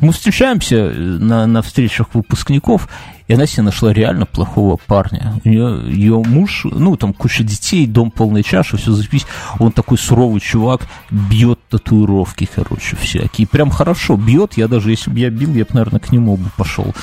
[0.00, 2.88] Мы встречаемся на, на встречах выпускников,
[3.28, 5.40] и она себе нашла реально плохого парня.
[5.44, 9.26] У нее, ее муж, ну, там куча детей, дом полной чаши, все запись.
[9.58, 13.46] Он такой суровый чувак, бьет татуировки, короче, всякие.
[13.46, 14.54] Прям хорошо бьет.
[14.56, 16.94] Я даже, если бы я бил, я бы, наверное, к нему бы пошел.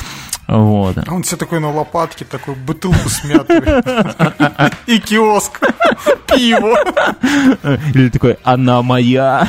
[0.47, 0.97] Вот.
[1.05, 3.83] А он все такой на лопатке, такой бутылку смятую.
[4.85, 5.59] И киоск.
[6.27, 6.77] Пиво.
[7.93, 9.47] Или такой, она моя.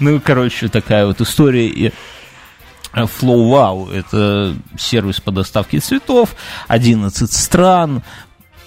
[0.00, 1.92] Ну, короче, такая вот история.
[2.94, 6.36] Flow Wow– это сервис по доставке цветов,
[6.68, 8.04] 11 стран,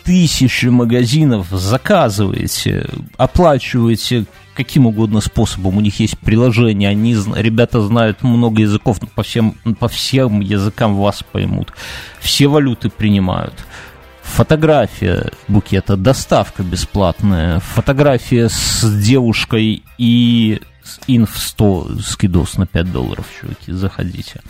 [0.07, 2.85] тысячи магазинов, заказываете,
[3.17, 5.77] оплачиваете каким угодно способом.
[5.77, 11.23] У них есть приложение, они, ребята знают много языков, по всем, по всем языкам вас
[11.29, 11.73] поймут.
[12.19, 13.53] Все валюты принимают.
[14.23, 20.61] Фотография букета, доставка бесплатная, фотография с девушкой и
[21.07, 24.41] инф 100 скидос на 5 долларов, чуваки, заходите.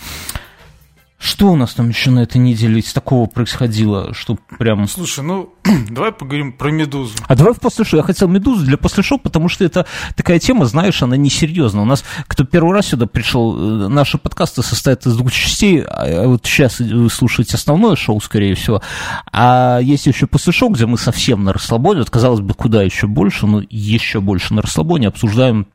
[1.20, 4.88] Что у нас там еще на этой неделе из такого происходило, что прям...
[4.88, 5.56] Слушай, ну,
[5.90, 7.16] давай поговорим про «Медузу».
[7.28, 7.98] А давай в после шоу.
[7.98, 11.82] Я хотел «Медузу» для после шоу, потому что это такая тема, знаешь, она несерьезная.
[11.82, 15.82] У нас, кто первый раз сюда пришел, э, наши подкасты состоят из двух частей.
[15.82, 18.84] А вот сейчас вы слушаете основное шоу, скорее всего.
[19.32, 22.02] А есть еще после шоу, где мы совсем на расслабоне.
[22.02, 25.68] Вот, казалось бы, куда еще больше, но еще больше на расслабоне обсуждаем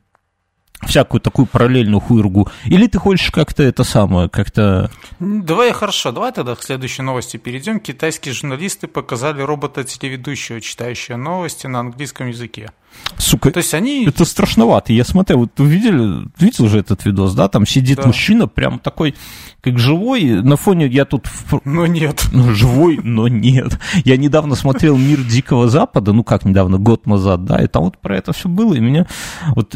[0.85, 2.49] всякую такую параллельную хуйргу?
[2.65, 4.91] Или ты хочешь как-то это самое, как-то...
[5.19, 7.79] Давай, хорошо, давай тогда к следующей новости перейдем.
[7.79, 12.69] Китайские журналисты показали робота-телеведущего, читающего новости на английском языке.
[13.17, 14.05] Сука, То есть они...
[14.05, 14.91] это страшновато.
[14.91, 17.47] Я смотрю, вот вы видели, видел же этот видос, да?
[17.47, 18.07] Там сидит да.
[18.07, 19.15] мужчина, прям такой,
[19.61, 20.41] как живой.
[20.41, 21.27] На фоне я тут...
[21.63, 22.23] Но нет.
[22.33, 23.79] Ну, живой, но нет.
[24.05, 27.99] Я недавно смотрел «Мир Дикого Запада», ну как недавно, год назад, да, и там вот
[27.99, 29.07] про это все было, и меня...
[29.55, 29.75] Вот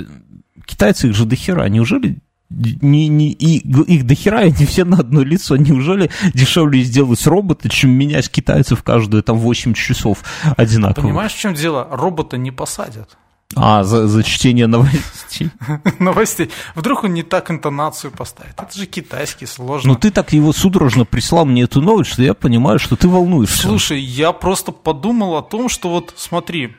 [0.67, 5.58] китайцы их же дохера, неужели не, не, и, их дохера, они все на одно лицо.
[5.58, 10.23] Неужели дешевле сделать робота, чем менять китайцев каждые там 8 часов
[10.56, 11.03] одинаково?
[11.03, 11.88] Понимаешь, в чем дело?
[11.91, 13.17] Робота не посадят.
[13.56, 15.49] А, за, за чтение новостей?
[15.99, 16.51] Новостей.
[16.75, 18.53] Вдруг он не так интонацию поставит.
[18.58, 19.93] Это же китайский, сложно.
[19.93, 23.63] Ну, ты так его судорожно прислал мне эту новость, что я понимаю, что ты волнуешься.
[23.63, 26.75] Слушай, я просто подумал о том, что вот смотри,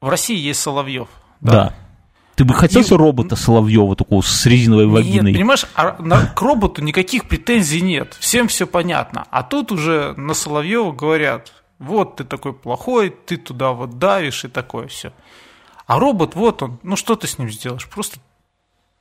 [0.00, 1.08] в России есть Соловьев.
[1.40, 1.52] Да.
[1.52, 1.74] да.
[2.34, 2.94] Ты бы хотел и...
[2.94, 5.32] робота Соловьева такого с резиновой вагиной?
[5.32, 8.16] Нет, понимаешь, а на, к роботу никаких претензий нет.
[8.18, 9.26] Всем все понятно.
[9.30, 14.48] А тут уже на Соловьева говорят, вот ты такой плохой, ты туда вот давишь и
[14.48, 15.12] такое все.
[15.86, 17.88] А робот, вот он, ну что ты с ним сделаешь?
[17.88, 18.18] Просто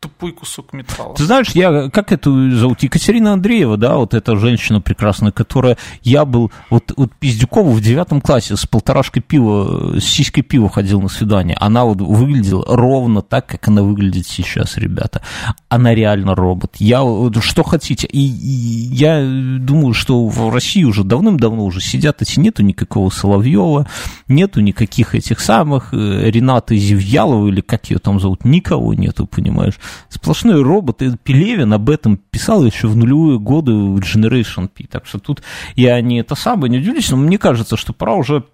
[0.01, 1.15] тупой кусок металла.
[1.15, 6.25] Ты знаешь, я, как эту зовут, Екатерина Андреева, да, вот эта женщина прекрасная, которая, я
[6.25, 11.07] был, вот, вот Пиздюкову в девятом классе с полторашкой пива, с сиськой пива ходил на
[11.07, 15.21] свидание, она вот выглядела ровно так, как она выглядит сейчас, ребята.
[15.69, 16.77] Она реально робот.
[16.79, 22.23] Я, вот, что хотите, и, и я думаю, что в России уже давным-давно уже сидят
[22.23, 23.87] эти, нету никакого Соловьева,
[24.27, 29.75] нету никаких этих самых э, Ренаты Зевьялова, или как ее там зовут, никого нету, понимаешь?
[30.09, 31.01] Сплошной робот.
[31.01, 34.85] И Пелевин об этом писал еще в нулевые годы в Generation P.
[34.87, 35.41] Так что тут
[35.75, 38.45] я не это самое не удивлюсь, но мне кажется, что пора уже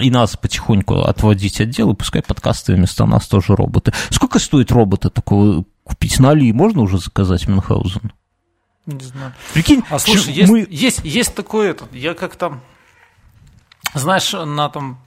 [0.00, 3.92] и нас потихоньку отводить отдел, и пускай подкасты вместо нас тоже роботы.
[4.10, 6.18] Сколько стоит робота такого купить?
[6.18, 8.12] На Али можно уже заказать Мюнхгаузен?
[8.86, 9.32] Не знаю.
[9.54, 10.66] Прикинь, а слушай, есть, мы...
[10.68, 12.62] есть, есть такой этот, я как там,
[13.94, 14.98] знаешь, на там,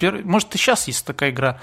[0.00, 1.58] может и сейчас есть такая игра,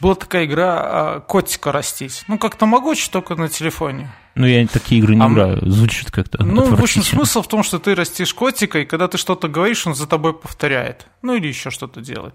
[0.00, 2.24] была такая игра а, котика растить.
[2.28, 4.10] Ну, как тамагочи, только на телефоне.
[4.34, 7.62] Ну, я такие игры не а играю, звучит как-то Ну, в общем, смысл в том,
[7.62, 11.06] что ты растишь котика, и когда ты что-то говоришь, он за тобой повторяет.
[11.22, 12.34] Ну, или еще что-то делает.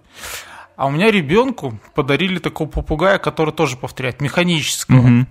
[0.75, 4.99] А у меня ребенку подарили такого попугая, который тоже повторяет, механического.
[4.99, 5.25] Угу.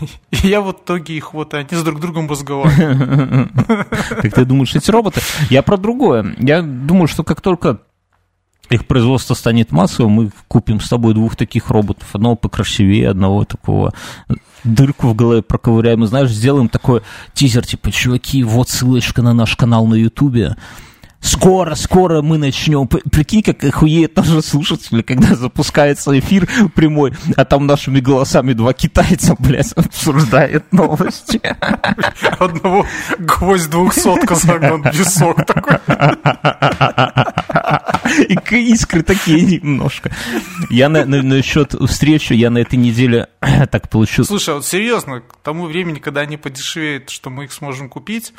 [0.30, 3.50] И я в итоге их вот, они с друг другом разговаривают.
[4.08, 5.20] Как ты думаешь, эти роботы?
[5.50, 6.34] Я про другое.
[6.38, 7.80] Я думаю, что как только
[8.70, 13.92] их производство станет массовым, мы купим с тобой двух таких роботов, одного покрасивее, одного такого
[14.64, 17.02] дырку в голове проковыряем, и, знаешь, сделаем такой
[17.32, 20.56] тизер, типа, чуваки, вот ссылочка на наш канал на ютубе,
[21.20, 22.86] Скоро, скоро мы начнем.
[22.86, 29.34] Прикинь, как охуеет наши слушатели, когда запускается эфир прямой, а там нашими голосами два китайца,
[29.38, 31.40] блядь, обсуждают новости.
[32.38, 32.86] Одного
[33.18, 35.78] гвоздь двухсотка загнан, песок такой.
[38.28, 40.10] И искры такие немножко.
[40.70, 43.28] Я на, на, насчет встречи, я на этой неделе
[43.70, 44.24] так получил.
[44.24, 48.32] Слушай, вот серьезно, к тому времени, когда они подешевеют, что мы их сможем купить,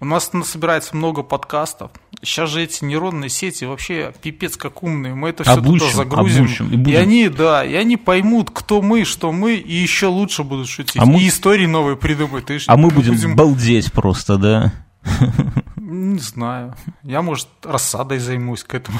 [0.00, 1.90] у нас собирается много подкастов.
[2.22, 5.14] Сейчас же эти нейронные сети вообще пипец как умные.
[5.14, 6.44] Мы это все обучим, туда загрузим.
[6.44, 6.92] Обучим, и, будем...
[6.92, 11.00] и они, да, и они поймут, кто мы, что мы, и еще лучше будут шутить.
[11.00, 11.20] А мы...
[11.20, 12.50] И истории новые придумают.
[12.66, 14.72] а мы будем, будем балдеть просто, да.
[15.76, 16.74] Не знаю.
[17.02, 18.98] Я, может, рассадой займусь к этому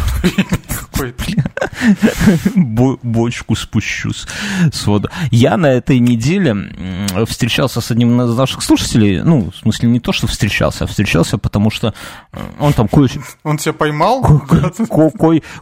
[1.00, 2.98] какой-то.
[3.02, 5.10] Бочку спущу с вода.
[5.30, 6.56] Я на этой неделе
[7.26, 9.22] встречался с одним из наших слушателей.
[9.22, 11.94] Ну, в смысле, не то, что встречался, а встречался, потому что
[12.32, 13.08] э, он там кое
[13.42, 14.22] Он тебя поймал?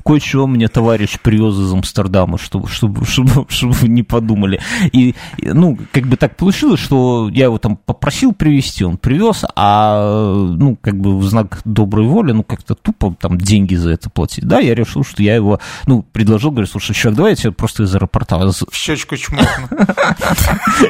[0.05, 4.61] Кое-чего мне товарищ привез из Амстердама, чтобы, чтобы, чтобы, не подумали.
[4.93, 10.35] И, ну, как бы так получилось, что я его там попросил привезти, он привез, а,
[10.35, 14.45] ну, как бы в знак доброй воли, ну, как-то тупо там деньги за это платить.
[14.45, 17.85] Да, я решил, что я его, ну, предложил, говорю, слушай, человек, давай я тебе просто
[17.85, 18.37] из аэропорта...
[18.39, 19.69] В щечку чмокну.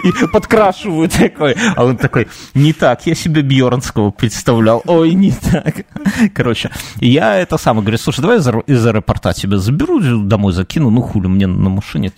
[0.04, 1.56] И подкрашиваю такой.
[1.76, 4.82] А он такой, не так, я себе Бьернского представлял.
[4.86, 5.86] Ой, не так.
[6.34, 6.70] Короче,
[7.00, 11.46] я это самое говорю, слушай, давай из аэропорта тебя заберу, домой закину, ну, хули, мне
[11.46, 12.12] на машине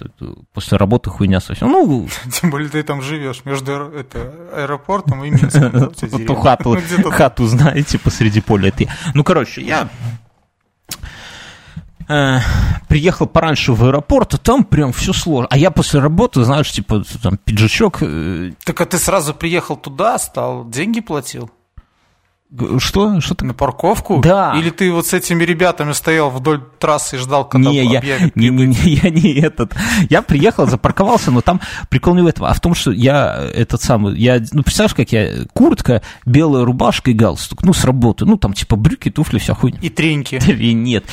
[0.53, 1.69] после работы хуйня совсем.
[1.69, 3.93] Ну, Тем более ты там живешь между
[4.55, 5.91] аэропортом и Минском.
[6.03, 6.79] Эту хату,
[7.11, 8.71] хату знаете, посреди поля.
[9.15, 9.89] Ну, короче, я
[12.11, 12.41] э,
[12.89, 15.49] приехал пораньше в аэропорт, а там прям все сложно.
[15.51, 17.99] А я после работы, знаешь, типа, там, пиджачок...
[18.03, 18.53] Э...
[18.65, 21.51] Так а ты сразу приехал туда, стал, деньги платил?
[22.79, 23.21] Что?
[23.21, 23.45] Что ты?
[23.45, 24.21] На парковку?
[24.21, 24.55] Да.
[24.57, 28.01] Или ты вот с этими ребятами стоял вдоль трассы и ждал, когда не, я,
[28.35, 29.73] не, не, не, я не этот.
[30.09, 33.83] Я приехал, запарковался, но там прикол не в этом, а в том, что я этот
[33.83, 38.37] самый, я, ну, представляешь, как я, куртка, белая рубашка и галстук, ну, с работы, ну,
[38.37, 39.79] там, типа, брюки, туфли, вся хуйня.
[39.81, 40.41] И треньки.
[40.51, 41.05] И нет.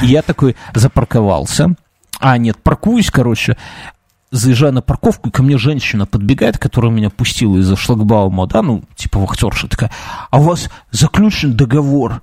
[0.00, 1.74] И я такой запарковался,
[2.18, 3.58] а, нет, паркуюсь, короче,
[4.30, 8.84] заезжаю на парковку, и ко мне женщина подбегает, которая меня пустила из-за шлагбаума, да, ну,
[8.96, 9.90] типа вахтерша такая,
[10.30, 12.22] а у вас заключен договор.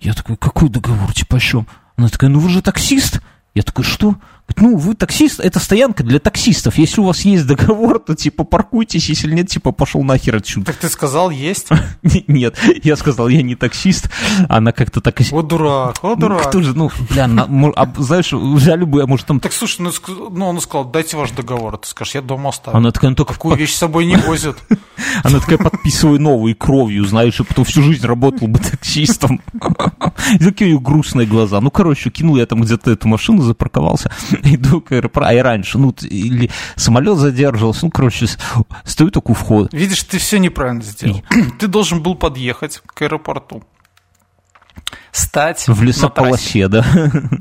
[0.00, 1.66] Я такой, какой договор, типа о чем?
[1.96, 3.20] Она такая, ну вы же таксист.
[3.54, 4.14] Я такой, что?
[4.56, 6.78] Ну, вы таксист, это стоянка для таксистов.
[6.78, 10.66] Если у вас есть договор, то, типа, паркуйтесь, если нет, типа, пошел нахер отсюда.
[10.66, 11.68] Так ты сказал, есть?
[12.26, 14.10] Нет, я сказал, я не таксист.
[14.48, 15.20] Она как-то так...
[15.30, 16.48] Вот дурак, вот дурак.
[16.48, 17.28] Кто же, ну, бля,
[17.76, 19.40] а, знаешь, взяли бы, а может там...
[19.40, 19.90] Так, слушай, ну,
[20.30, 21.78] ну, он сказал, дайте ваш договор.
[21.78, 22.78] Ты скажешь, я дома оставлю.
[22.78, 23.34] Она такая, ну, только...
[23.34, 24.56] Какую вещь с собой не возят.
[25.24, 29.40] Она такая, подписывай новую кровью, знаешь, и потом всю жизнь работал бы таксистом.
[30.34, 31.60] И такие грустные глаза.
[31.60, 34.12] Ну, короче, кинул я там где-то эту машину, запарковался,
[34.44, 38.26] иду к аэропорту, а и раньше, ну, или самолет задерживался, ну, короче,
[38.84, 39.72] стою такой вход.
[39.72, 41.22] Видишь, ты все неправильно сделал.
[41.58, 43.62] Ты должен был подъехать к аэропорту,
[45.12, 46.84] стать в лесополосе, да?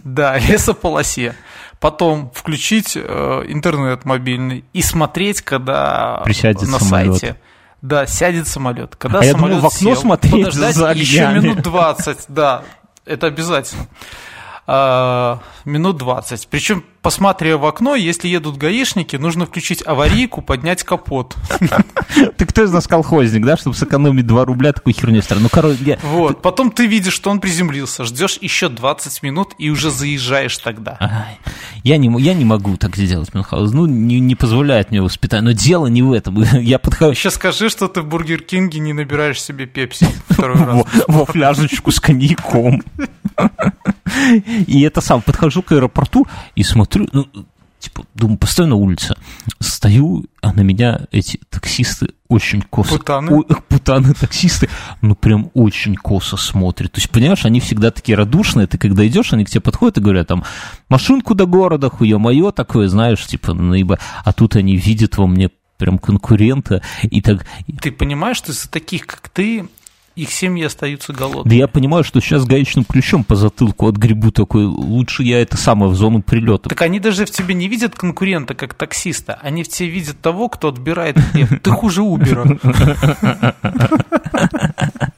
[0.03, 1.35] Да, лесополосе.
[1.79, 7.17] Потом включить э, интернет мобильный и смотреть, когда Присядет на самолет.
[7.17, 7.37] сайте.
[7.81, 8.97] Да, сядет самолет.
[8.97, 12.63] Когда а самолет я думал, в окно сел, смотреть подождать за еще минут 20, да,
[13.05, 13.87] это обязательно.
[14.71, 16.47] А, минут 20.
[16.47, 21.35] Причем, посматривая в окно, если едут гаишники, нужно включить аварийку, поднять капот.
[22.37, 25.43] Ты кто из нас колхозник, да, чтобы сэкономить 2 рубля такую херню сторону?
[25.43, 29.91] Ну, короче, Вот, потом ты видишь, что он приземлился, ждешь еще 20 минут и уже
[29.91, 31.27] заезжаешь тогда.
[31.83, 35.57] Я не, я не могу так сделать, Мюнхгаузен, ну, не, не позволяет мне воспитание, но
[35.57, 36.41] дело не в этом.
[36.59, 37.11] Я подхожу...
[37.11, 40.85] Еще скажи, что ты в Бургер Кинге не набираешь себе пепси второй раз.
[41.07, 42.83] Во фляжечку с коньяком.
[44.67, 47.27] И это сам, подхожу к аэропорту и смотрю, ну,
[47.79, 49.15] типа, думаю, постой на улице.
[49.59, 52.97] Стою, а на меня эти таксисты очень косо...
[52.97, 53.31] Путаны?
[53.31, 54.69] О, путаны таксисты,
[55.01, 56.91] ну, прям очень косо смотрят.
[56.91, 60.01] То есть, понимаешь, они всегда такие радушные, ты когда идешь, они к тебе подходят и
[60.01, 60.43] говорят, там,
[60.89, 63.99] машинку до города, хуе мое такое, знаешь, типа, ну, ибо...
[64.23, 67.45] А тут они видят во мне прям конкурента и так...
[67.81, 69.67] Ты понимаешь, что из-за таких, как ты,
[70.19, 71.49] их семьи остаются голодными.
[71.49, 75.57] Да я понимаю, что сейчас гаечным ключом по затылку от грибу такой, лучше я это
[75.57, 76.69] самое в зону прилета.
[76.69, 80.49] Так они даже в тебе не видят конкурента как таксиста, они в тебе видят того,
[80.49, 81.61] кто отбирает хлеб.
[81.61, 82.59] Ты хуже Убера.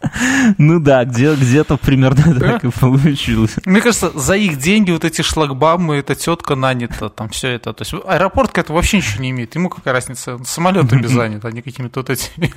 [0.57, 3.55] Ну да, где, где-то примерно так и получилось.
[3.65, 7.73] Мне кажется, за их деньги вот эти шлагбаумы, эта тетка нанята, там все это.
[7.73, 9.55] То есть аэропорт к этому вообще ничего не имеет.
[9.55, 12.53] Ему какая разница, самолетами занят, а не какими-то вот этими.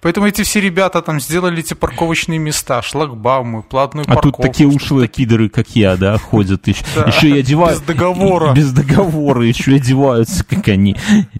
[0.00, 4.28] Поэтому эти все ребята там сделали эти парковочные места, шлагбаумы, платную парковку.
[4.28, 6.66] А тут такие ушлые пидоры, как я, да, ходят.
[6.66, 7.80] Еще, и одевают.
[7.80, 8.52] Без договора.
[8.52, 10.96] Без договора, еще одеваются, как они.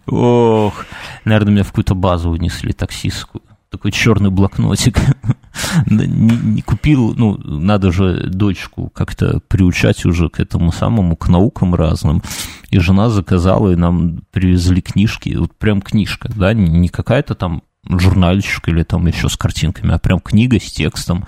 [0.07, 0.85] Ох,
[1.25, 4.99] наверное, меня в какую-то базу унесли таксистскую такой черный блокнотик.
[5.87, 11.75] не, не купил, ну, надо же дочку как-то приучать уже к этому самому, к наукам
[11.75, 12.23] разным.
[12.71, 18.69] И жена заказала, и нам привезли книжки, вот прям книжка, да, не какая-то там журнальчик
[18.69, 21.27] или там еще с картинками, а прям книга с текстом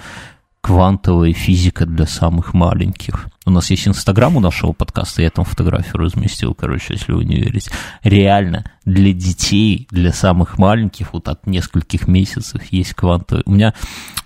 [0.63, 3.27] квантовая физика для самых маленьких.
[3.45, 7.35] У нас есть инстаграм у нашего подкаста, я там фотографию разместил, короче, если вы не
[7.41, 7.73] верите.
[8.05, 13.43] Реально, для детей, для самых маленьких, вот от нескольких месяцев есть квантовая.
[13.45, 13.75] У меня...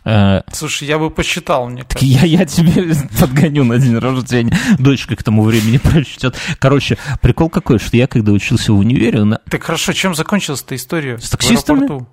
[0.04, 2.04] Э, Слушай, я бы посчитал, мне кажется.
[2.04, 4.54] Я, я тебе подгоню на день рождения.
[4.78, 6.36] Дочка к тому времени прочтет.
[6.58, 9.24] Короче, прикол какой, что я когда учился в универе...
[9.24, 9.38] На...
[9.50, 11.18] Так хорошо, чем закончилась эта история?
[11.18, 12.06] С таксистами?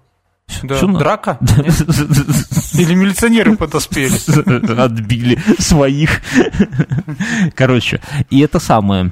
[0.64, 0.78] Да.
[0.78, 1.38] Что Драка?
[2.74, 4.14] Или милиционеры подоспели?
[4.80, 6.22] Отбили своих.
[7.56, 9.12] Короче, и это самое.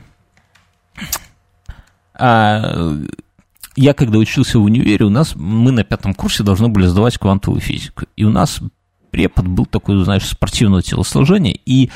[2.13, 2.95] А,
[3.75, 7.61] я когда учился в универе, у нас, мы на пятом курсе должны были сдавать квантовую
[7.61, 8.05] физику.
[8.15, 8.59] И у нас
[9.09, 11.89] препод был такой, знаешь, спортивного телосложения, и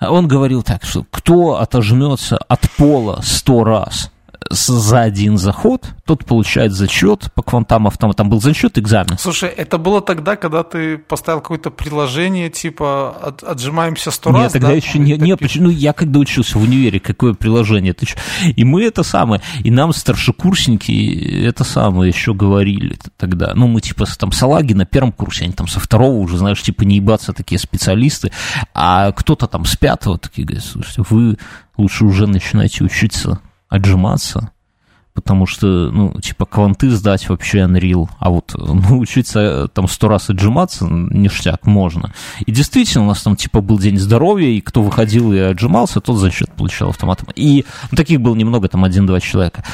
[0.00, 4.10] он говорил так, что кто отожмется от пола сто раз,
[4.50, 8.16] за один заход, тот получает зачет по квантам автомат.
[8.16, 9.16] Там был зачет, экзамен.
[9.18, 14.52] Слушай, это было тогда, когда ты поставил какое-то приложение, типа от, отжимаемся сто раз, Нет,
[14.52, 14.74] тогда да?
[14.74, 17.92] еще не, не, почему, ну, я когда учился в универе, какое приложение?
[17.92, 18.06] Ты?
[18.54, 23.52] И мы это самое, и нам старшекурсники это самое еще говорили тогда.
[23.54, 26.82] Ну, мы типа там салаги на первом курсе, они там со второго уже, знаешь, типа
[26.82, 28.30] не ебаться такие специалисты,
[28.74, 31.38] а кто-то там с пятого такие говорят, слушайте, вы
[31.76, 33.40] лучше уже начинайте учиться
[33.74, 34.50] отжиматься,
[35.14, 40.28] потому что, ну, типа, кванты сдать вообще Unreal, а вот научиться э, там сто раз
[40.28, 42.12] отжиматься, ништяк, можно.
[42.44, 46.18] И действительно, у нас там, типа, был день здоровья, и кто выходил и отжимался, тот
[46.18, 47.28] за счет получал автоматом.
[47.36, 49.64] И ну, таких было немного, там, один-два человека.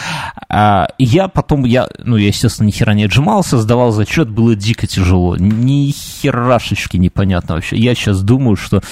[0.48, 4.86] А, я потом, я, ну, я, естественно, ни хера не отжимался, сдавал зачет, было дико
[4.86, 5.36] тяжело.
[5.36, 7.76] Ни херашечки непонятно вообще.
[7.76, 8.82] Я сейчас думаю, что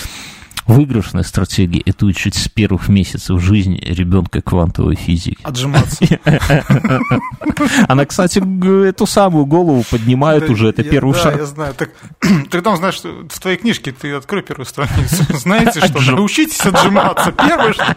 [0.68, 5.38] Выигрышная стратегия– это учить с первых месяцев жизни ребенка квантовой физики.
[5.42, 6.04] Отжиматься.
[7.88, 11.32] Она, кстати, эту самую голову поднимает уже, это первый шаг.
[11.32, 11.72] Да, я знаю.
[11.72, 11.88] Так,
[12.50, 15.24] ты там знаешь, в твоей книжке ты открой первую страницу.
[15.38, 17.32] Знаете, что научитесь отжиматься.
[17.32, 17.96] Первое, что...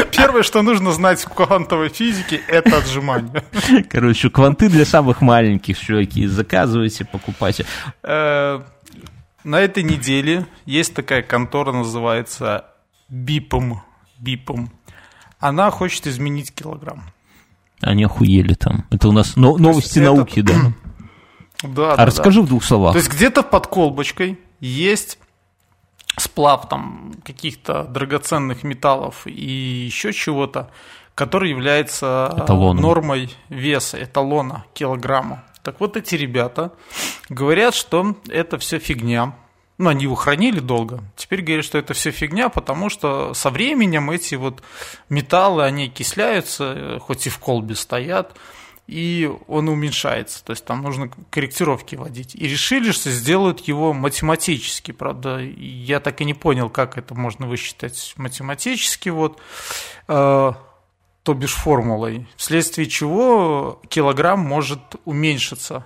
[0.16, 3.44] Первое, что нужно знать в квантовой физике, это отжимание.
[3.88, 6.26] Короче, кванты для самых маленьких, чуваки.
[6.26, 7.66] Заказывайте, покупайте.
[9.46, 12.66] Э, на этой неделе есть такая контора, называется
[13.08, 13.82] БИПом.
[14.18, 14.70] БИПом.
[15.38, 17.04] Она хочет изменить килограмм.
[17.80, 18.86] Они охуели там.
[18.90, 20.52] Это у нас но, новости науки, это...
[20.52, 20.72] да?
[21.62, 22.46] Да, а да, расскажи да.
[22.46, 22.92] в двух словах.
[22.92, 25.18] То есть где-то под колбочкой есть
[26.18, 30.70] сплав там каких-то драгоценных металлов и еще чего-то,
[31.14, 32.82] который является Эталоном.
[32.82, 35.44] нормой веса, эталона килограмма.
[35.66, 36.72] Так вот эти ребята
[37.28, 39.34] говорят, что это все фигня.
[39.78, 41.02] Ну, они его хранили долго.
[41.16, 44.62] Теперь говорят, что это все фигня, потому что со временем эти вот
[45.08, 48.36] металлы, они окисляются, хоть и в колбе стоят,
[48.86, 50.44] и он уменьшается.
[50.44, 52.36] То есть там нужно корректировки вводить.
[52.36, 54.92] И решили, что сделают его математически.
[54.92, 59.08] Правда, я так и не понял, как это можно высчитать математически.
[59.08, 59.40] Вот
[60.06, 60.52] э,
[61.26, 65.84] то бишь формулой, вследствие чего килограмм может уменьшиться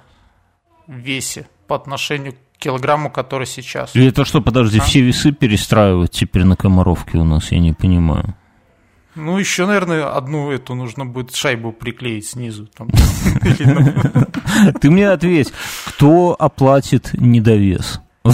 [0.86, 3.97] в весе по отношению к килограмму, который сейчас.
[3.97, 4.82] И это что, подожди, а?
[4.82, 8.34] все весы перестраивать теперь на комаровке у нас, я не понимаю.
[9.14, 12.68] Ну, еще, наверное, одну эту нужно будет шайбу приклеить снизу.
[14.82, 15.55] Ты мне ответь,
[15.86, 18.03] кто оплатит недовес?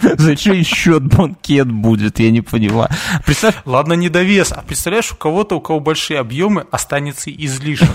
[0.00, 2.90] Зачем еще банкет будет, я не понимаю.
[3.26, 7.90] Представь, ладно, не довес, а представляешь, у кого-то, у кого большие объемы, останется излишек.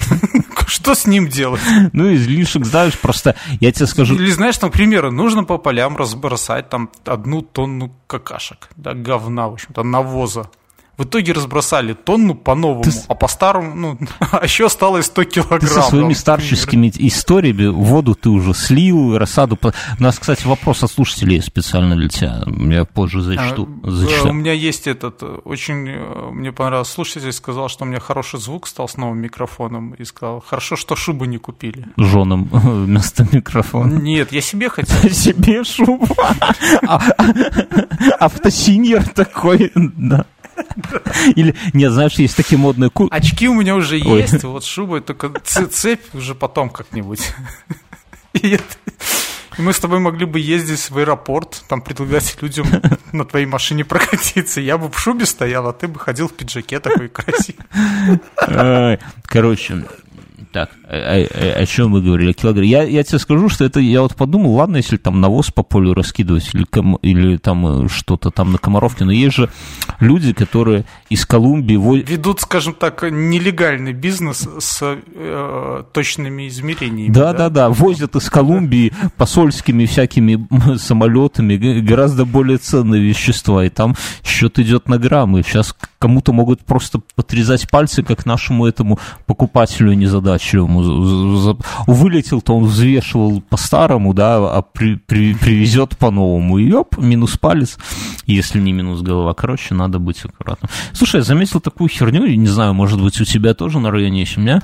[0.66, 1.60] Что с ним делать?
[1.92, 4.14] Ну, излишек, знаешь, просто я тебе скажу...
[4.14, 9.82] Или, знаешь, например, нужно по полям разбросать там одну тонну какашек, да, говна, в общем-то,
[9.82, 10.48] навоза.
[11.00, 12.90] В итоге разбросали тонну по-новому, Ты...
[13.08, 13.98] а по-старому, ну,
[14.32, 15.60] а еще осталось 100 килограмм.
[15.60, 19.58] Ты со своими старческими историями воду ты уже слил, рассаду...
[19.98, 23.66] У нас, кстати, вопрос от слушателей специально для тебя, я позже зачту.
[23.82, 24.28] А, зачту.
[24.28, 28.66] У меня есть этот, очень э, мне понравился слушатель, сказал, что у меня хороший звук
[28.66, 31.86] стал с новым микрофоном, и сказал, хорошо, что шубу не купили.
[31.96, 33.94] Женам вместо микрофона.
[33.94, 35.10] Нет, я себе хотел.
[35.10, 36.06] Себе шубу.
[36.86, 37.00] А,
[38.18, 40.26] автосиньор такой, да.
[41.36, 42.90] Или, нет, знаешь, есть такие модные...
[43.10, 44.22] Очки у меня уже Ой.
[44.22, 47.32] есть, вот шуба, только цепь уже потом как-нибудь.
[48.34, 48.58] И
[49.58, 52.66] мы с тобой могли бы ездить в аэропорт, там предлагать людям
[53.12, 54.60] на твоей машине прокатиться.
[54.60, 57.58] Я бы в шубе стоял, а ты бы ходил в пиджаке такой красивый.
[59.26, 59.84] Короче,
[60.52, 62.32] Так, о, о, о чем мы говорили?
[62.32, 62.64] Килограмм.
[62.64, 65.94] Я, я тебе скажу, что это, я вот подумал, ладно, если там навоз по полю
[65.94, 69.48] раскидывать или, ком, или там э, что-то там на Комаровке, но есть же
[70.00, 71.76] люди, которые из Колумбии...
[72.04, 77.12] Ведут, скажем так, нелегальный бизнес с э, точными измерениями.
[77.12, 80.48] Да, да, да, да, возят из Колумбии посольскими всякими
[80.78, 83.94] самолетами гораздо более ценные вещества, и там
[84.24, 85.44] счет идет на граммы.
[85.44, 91.56] Сейчас кому-то могут просто подрезать пальцы, как нашему этому покупателю незадачливому.
[91.86, 96.58] Вылетел-то он взвешивал по-старому, да, а при, при, привезет по-новому.
[96.58, 97.76] И оп, минус палец,
[98.24, 99.34] если не минус голова.
[99.34, 100.70] Короче, надо быть аккуратным.
[100.94, 104.38] Слушай, я заметил такую херню, не знаю, может быть, у тебя тоже на районе есть.
[104.38, 104.62] У меня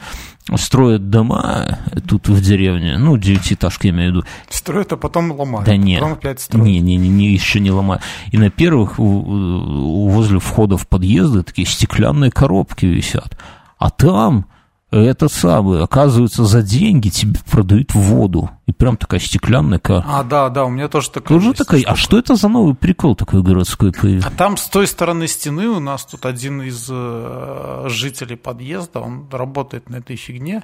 [0.55, 4.27] строят дома тут в деревне, ну, девятиэтажки, я имею в виду.
[4.49, 5.67] Строят, а потом ломают.
[5.67, 6.67] Да нет, потом опять строят.
[6.67, 8.03] Не, не, не, не, еще не ломают.
[8.31, 10.87] И на первых возле входа в
[11.27, 13.37] подъезды такие стеклянные коробки висят.
[13.79, 14.47] А там
[14.91, 18.51] этот самый, оказывается, за деньги тебе продают воду.
[18.67, 20.09] И прям такая стеклянная коробка.
[20.09, 21.83] А, да, да, у меня тоже такая Тоже такая.
[21.85, 24.29] А что это за новый прикол такой городской появился?
[24.29, 29.29] А там с той стороны стены у нас тут один из э, жителей подъезда, он
[29.31, 30.63] работает на этой фигне.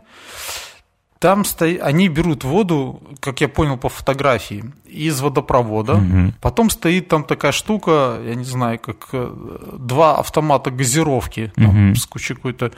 [1.22, 5.94] Там стоит, они берут воду, как я понял по фотографии, из водопровода.
[5.94, 6.32] Угу.
[6.40, 9.30] Потом стоит там такая штука, я не знаю, как э,
[9.78, 11.94] два автомата газировки там, угу.
[11.94, 12.72] с кучей какой-то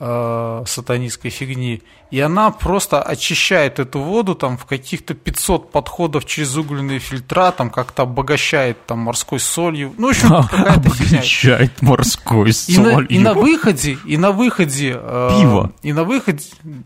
[0.00, 1.82] э, сатанистской фигни.
[2.10, 7.70] И она просто очищает эту воду там в каких-то 500 подходов через угольные фильтра, там
[7.70, 9.92] как-то обогащает там морской солью.
[9.98, 11.18] Ну, в общем, какая-то фигня.
[11.18, 12.90] Обогащает морской солью.
[12.90, 14.98] И на, и на выходе, и на выходе...
[14.98, 15.72] Э, пиво.
[15.82, 16.44] И на выходе,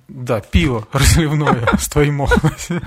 [0.09, 2.81] да, пиво разливное с молодости.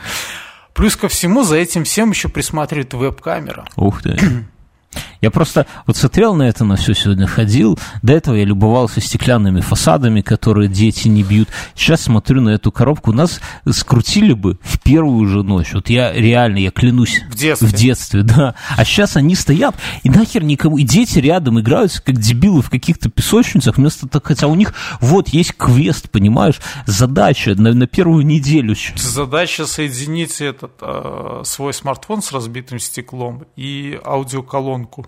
[0.73, 3.65] Плюс ко всему за этим всем еще присматривает веб-камера.
[3.77, 4.17] Ух ты.
[5.25, 7.79] Я просто вот смотрел на это на все сегодня, ходил.
[8.03, 11.49] До этого я любовался стеклянными фасадами, которые дети не бьют.
[11.73, 13.11] Сейчас смотрю на эту коробку.
[13.11, 15.73] Нас скрутили бы в первую же ночь.
[15.73, 17.23] Вот я реально, я клянусь.
[17.27, 17.67] В детстве.
[17.67, 18.53] В детстве, да.
[18.77, 20.77] А сейчас они стоят, и нахер никому...
[20.77, 23.77] И дети рядом играются, как дебилы в каких-то песочницах.
[23.77, 28.75] Вместо того, хотя у них вот есть квест, понимаешь, задача на, на первую неделю.
[28.95, 35.07] Задача соединить этот э, свой смартфон с разбитым стеклом и аудиоколонку.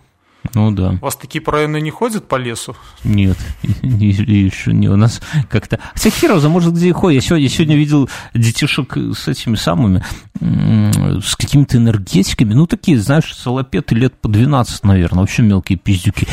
[0.54, 0.98] Ну да.
[1.02, 2.76] У вас такие районы не ходят по лесу?
[3.04, 3.38] Нет,
[3.82, 4.90] еще не.
[4.90, 5.80] У нас как-то...
[5.94, 7.22] Хотя Хероза, может, где ходят.
[7.22, 10.04] Я сегодня, я сегодня видел детишек с этими самыми,
[10.40, 12.54] с какими-то энергетиками.
[12.54, 15.22] Ну, такие, знаешь, салопеты лет по 12, наверное.
[15.22, 16.28] Вообще мелкие пиздюки.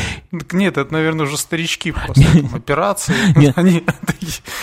[0.51, 3.13] Нет, это, наверное, уже старички после операции.
[3.55, 3.83] Они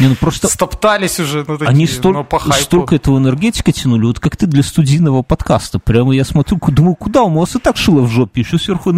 [0.00, 1.44] не, ну просто стоптались уже.
[1.46, 2.24] Ну, такие, они столь,
[2.60, 5.78] столько этого энергетика тянули, вот как ты для студийного подкаста.
[5.78, 8.90] Прямо я смотрю, думаю, куда у вас и так шило в жопе, еще сверху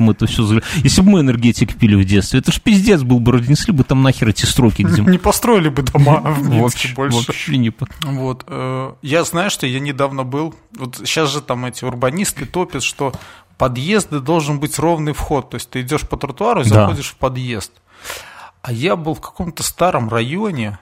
[0.00, 0.60] энергетиком это все.
[0.82, 4.02] Если бы мы энергетик пили в детстве, это ж пиздец был бы, разнесли бы там
[4.02, 4.82] нахер эти строки.
[4.82, 5.02] Где...
[5.10, 7.18] Не построили бы дома в Минске больше.
[7.18, 7.72] Вообще не...
[8.02, 8.44] Вот.
[8.46, 13.12] Э, я знаю, что я недавно был, вот сейчас же там эти урбанисты топят, что
[13.58, 15.50] подъезды должен быть ровный вход.
[15.50, 17.14] То есть ты идешь по тротуару и заходишь да.
[17.14, 17.72] в подъезд.
[18.62, 20.78] А я был в каком-то старом районе,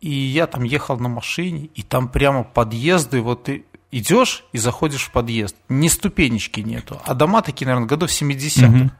[0.00, 5.02] и я там ехал на машине, и там прямо подъезды, вот ты идешь и заходишь
[5.02, 5.56] в подъезд.
[5.68, 7.00] Ни ступенечки нету.
[7.04, 8.66] А дома такие, наверное, годов 70-х.
[8.66, 8.90] Угу.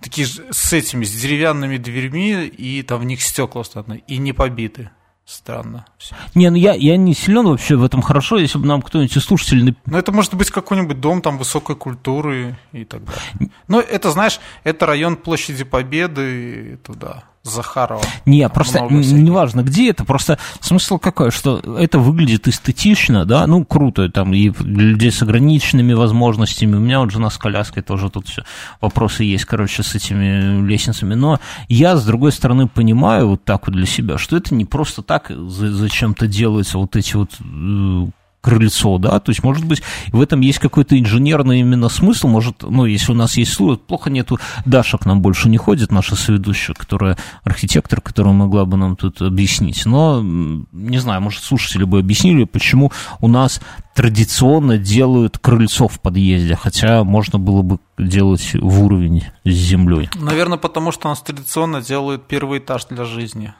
[0.00, 4.90] Такие с этими, с деревянными дверьми, и там в них стекла стоят, и не побиты.
[5.30, 5.86] Странно.
[5.96, 6.16] Все.
[6.34, 9.22] Не, ну я, я не силен вообще в этом хорошо, если бы нам кто-нибудь из
[9.22, 9.76] слушателей...
[9.86, 13.52] Ну, это может быть какой-нибудь дом там высокой культуры и так далее.
[13.68, 17.29] Но это, знаешь, это район площади Победы туда.
[17.42, 18.02] Захарова.
[18.26, 24.10] Не, просто неважно, где это, просто смысл какой, что это выглядит эстетично, да, ну, круто,
[24.10, 28.28] там, и для людей с ограниченными возможностями, у меня вот жена с коляской тоже тут
[28.28, 28.44] все,
[28.82, 33.74] вопросы есть, короче, с этими лестницами, но я, с другой стороны, понимаю вот так вот
[33.74, 38.10] для себя, что это не просто так зачем-то делаются вот эти вот э,
[38.40, 39.82] крыльцо, да, то есть, может быть,
[40.12, 44.10] в этом есть какой-то инженерный именно смысл, может, ну, если у нас есть слово, плохо
[44.10, 48.96] нету, Даша к нам больше не ходит, наша соведущая, которая архитектор, которая могла бы нам
[48.96, 53.60] тут объяснить, но, не знаю, может, слушатели бы объяснили, почему у нас
[53.94, 60.08] традиционно делают крыльцо в подъезде, хотя можно было бы делать в уровень с землей.
[60.14, 63.52] Наверное, потому что у нас традиционно делают первый этаж для жизни.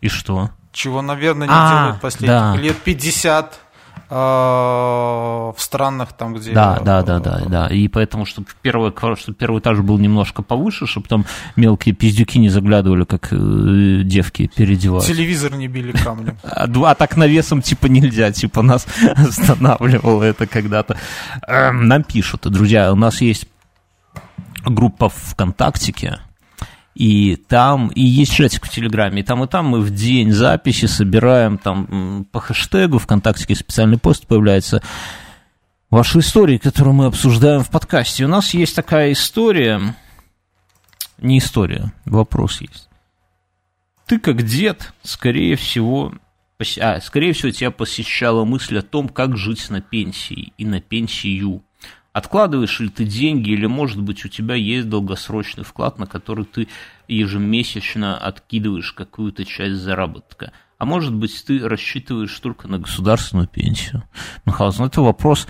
[0.00, 0.50] И что?
[0.72, 2.56] Чего, наверное, не а, делают последних да.
[2.56, 3.71] лет 50 а,
[4.12, 6.52] в странах там, где...
[6.52, 7.66] Да, да, да, да, да.
[7.68, 11.24] И поэтому, чтобы первый, чтобы первый этаж был немножко повыше, чтобы там
[11.56, 15.06] мелкие пиздюки не заглядывали, как э, девки переодевают.
[15.06, 16.36] Телевизор не били камнем.
[16.52, 18.86] А, а так навесом типа нельзя, типа нас
[19.16, 20.96] останавливало это когда-то.
[21.46, 23.46] Эм, нам пишут, друзья, у нас есть
[24.64, 26.18] группа ВКонтактике,
[26.94, 30.86] и там, и есть чатик в Телеграме, и там, и там мы в день записи
[30.86, 34.82] собираем там по хэштегу, ВКонтакте специальный пост появляется,
[35.90, 38.24] ваши истории, которые мы обсуждаем в подкасте.
[38.24, 39.94] У нас есть такая история,
[41.18, 42.88] не история, вопрос есть.
[44.06, 46.12] Ты как дед, скорее всего,
[46.80, 51.62] а, скорее всего, тебя посещала мысль о том, как жить на пенсии и на пенсию.
[52.12, 56.68] Откладываешь ли ты деньги, или, может быть, у тебя есть долгосрочный вклад, на который ты
[57.08, 60.52] ежемесячно откидываешь какую-то часть заработка.
[60.76, 64.02] А может быть, ты рассчитываешь только на государственную пенсию.
[64.44, 65.46] Михаил, это вопрос,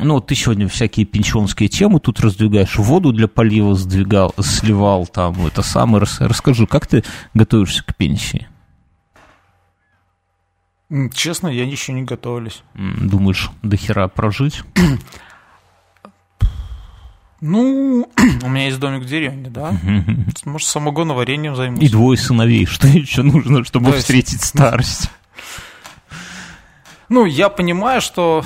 [0.00, 5.62] ну, ты сегодня всякие пенсионские темы тут раздвигаешь, воду для полива сдвигал, сливал там, это
[5.62, 8.48] самое, расскажи, как ты готовишься к пенсии?
[11.14, 12.62] Честно, я еще не готовлюсь.
[12.74, 14.62] Думаешь, до хера прожить?
[17.42, 18.08] Ну,
[18.42, 19.74] у меня есть домик в деревне, да.
[20.44, 21.82] Может, самогоноварением займусь.
[21.82, 22.66] И двое сыновей.
[22.66, 24.04] Что еще нужно, чтобы То есть...
[24.04, 25.10] встретить старость?
[27.08, 28.44] Ну, я понимаю, что...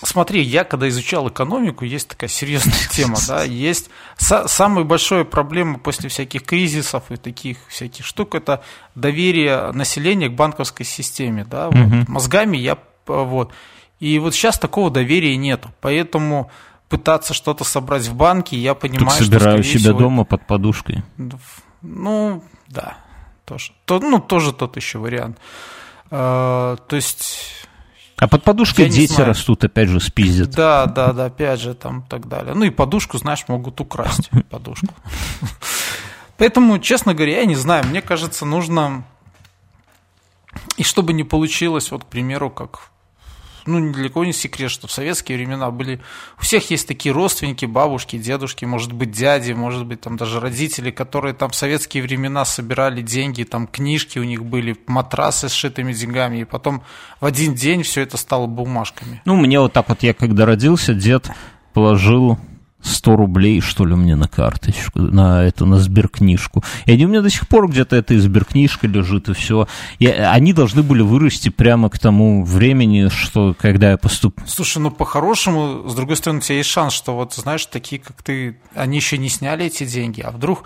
[0.00, 6.08] Смотри, я когда изучал экономику, есть такая серьезная тема, да, есть самая большая проблема после
[6.08, 8.62] всяких кризисов и таких всяких штук, это
[8.94, 12.08] доверие населения к банковской системе, да, вот.
[12.08, 13.52] мозгами я, вот,
[14.00, 15.70] и вот сейчас такого доверия нету.
[15.80, 16.50] Поэтому
[16.88, 21.02] пытаться что-то собрать в банке, я понимаю, Тут собираю что, себя всего, дома под подушкой.
[21.82, 22.98] Ну, да,
[23.44, 23.72] тоже.
[23.84, 25.38] То, ну, тоже тот еще вариант.
[26.10, 27.66] А, то есть...
[28.16, 30.50] А под подушкой дети растут, опять же, спиздят.
[30.50, 32.54] Да, да, да, опять же, там так далее.
[32.54, 34.88] Ну и подушку, знаешь, могут украсть, подушку.
[36.36, 39.04] Поэтому, честно говоря, я не знаю, мне кажется, нужно...
[40.76, 42.90] И чтобы не получилось, вот, к примеру, как
[43.68, 46.00] ну, ни не секрет, что в советские времена были...
[46.38, 50.90] У всех есть такие родственники, бабушки, дедушки, может быть, дяди, может быть, там даже родители,
[50.90, 55.92] которые там в советские времена собирали деньги, там книжки у них были, матрасы с сшитыми
[55.92, 56.82] деньгами, и потом
[57.20, 59.20] в один день все это стало бумажками.
[59.24, 61.30] Ну, мне вот так вот, я когда родился, дед
[61.72, 62.38] положил
[62.82, 66.62] 100 рублей, что ли, мне на карточку, на эту, на сберкнижку.
[66.86, 69.66] И они у меня до сих пор где-то эта сберкнижка лежит, и все.
[69.98, 74.40] И они должны были вырасти прямо к тому времени, что, когда я поступ...
[74.46, 78.22] Слушай, ну, по-хорошему, с другой стороны, у тебя есть шанс, что вот, знаешь, такие, как
[78.22, 80.64] ты, они еще не сняли эти деньги, а вдруг,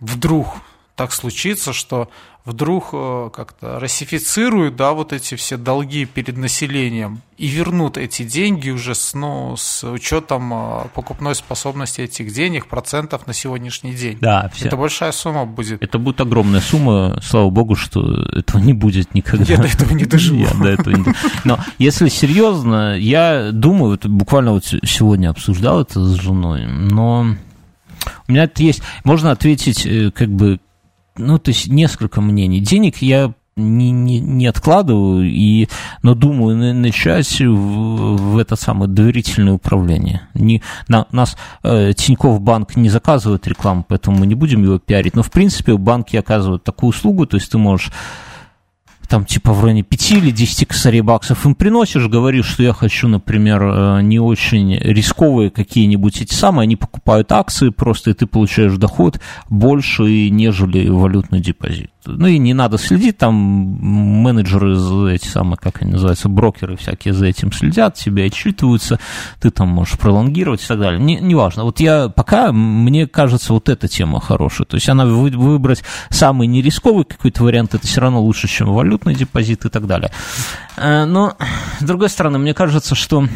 [0.00, 0.48] вдруг
[0.96, 2.10] так случится, что
[2.48, 8.70] вдруг э, как-то рассифицируют, да, вот эти все долги перед населением и вернут эти деньги
[8.70, 14.16] уже с, ну, с учетом э, покупной способности этих денег, процентов на сегодняшний день.
[14.22, 14.68] Да, все.
[14.68, 15.82] Это большая сумма будет.
[15.82, 18.00] Это будет огромная сумма, слава богу, что
[18.32, 19.44] этого не будет никогда.
[19.44, 20.40] Я до этого не доживу.
[20.40, 26.02] Я до этого не Но если серьезно, я думаю, вот буквально вот сегодня обсуждал это
[26.02, 27.36] с женой, но
[28.26, 30.60] у меня это есть, можно ответить э, как бы
[31.18, 32.60] ну, то есть несколько мнений.
[32.60, 35.68] Денег я не, не, не откладываю, и,
[36.02, 40.22] но думаю начать в, в это самое доверительное управление.
[40.34, 45.16] Не, на, нас э, Тинькофф банк не заказывает рекламу, поэтому мы не будем его пиарить,
[45.16, 47.90] но в принципе банки оказывают такую услугу, то есть ты можешь
[49.08, 53.08] там типа в районе 5 или 10 косарей баксов им приносишь, говоришь, что я хочу,
[53.08, 58.76] например, э, не очень рисковые какие-нибудь эти самые, они покупают акции просто, и ты получаешь
[58.76, 61.90] доход больше, нежели валютный депозит.
[62.06, 67.26] Ну и не надо следить, там менеджеры, эти самые, как они называются, брокеры всякие за
[67.26, 68.98] этим следят, тебя отчитываются,
[69.40, 71.00] ты там можешь пролонгировать и так далее.
[71.00, 71.64] Не, неважно.
[71.64, 74.66] Вот я пока, мне кажется, вот эта тема хорошая.
[74.66, 79.64] То есть она выбрать самый нерисковый какой-то вариант, это все равно лучше, чем валютный депозит
[79.64, 80.10] и так далее.
[80.76, 81.36] Э, но,
[81.80, 83.26] с другой стороны, мне кажется, что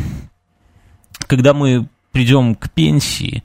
[1.26, 3.42] когда мы придем к пенсии,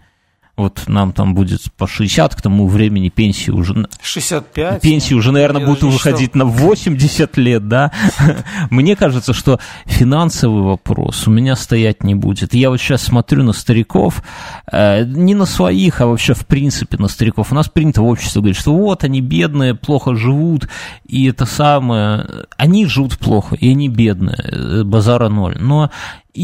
[0.58, 3.88] вот нам там будет по 60, к тому времени пенсии уже...
[4.02, 4.82] 65?
[4.82, 7.92] Пенсии уже, наверное, будут выходить на 80 лет, да?
[8.72, 12.56] Мне кажется, что финансовый вопрос у меня стоять не будет.
[12.56, 14.24] Я вот сейчас смотрю на стариков,
[14.72, 17.52] э, не на своих, а вообще в принципе на стариков.
[17.52, 20.68] У нас принято в обществе говорить, что вот они бедные, плохо живут,
[21.06, 22.46] и это самое...
[22.58, 25.56] Они живут плохо, и они бедные, э, базара ноль.
[25.60, 25.92] Но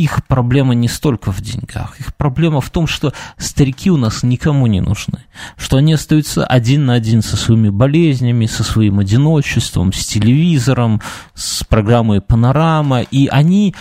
[0.01, 1.99] их проблема не столько в деньгах.
[1.99, 5.25] Их проблема в том, что старики у нас никому не нужны.
[5.55, 11.01] Что они остаются один на один со своими болезнями, со своим одиночеством, с телевизором,
[11.35, 13.01] с программой «Панорама».
[13.01, 13.75] И они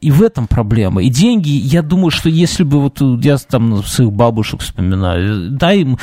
[0.00, 1.02] и в этом проблема.
[1.02, 5.98] И деньги, я думаю, что если бы вот я там своих бабушек вспоминаю, дай им,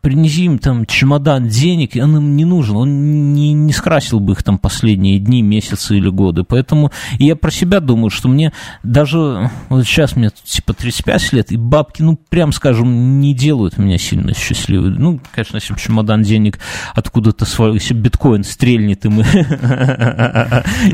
[0.00, 4.34] принеси им там чемодан денег, он им не нужен, он не, не скажет, красил бы
[4.34, 6.44] их там последние дни, месяцы или годы.
[6.44, 11.56] Поэтому я про себя думаю, что мне даже, вот сейчас мне типа 35 лет, и
[11.56, 14.94] бабки, ну, прям скажем, не делают меня сильно счастливым.
[14.94, 16.58] Ну, конечно, если чемодан денег
[16.94, 19.22] откуда-то свой, если биткоин стрельнет, и мы...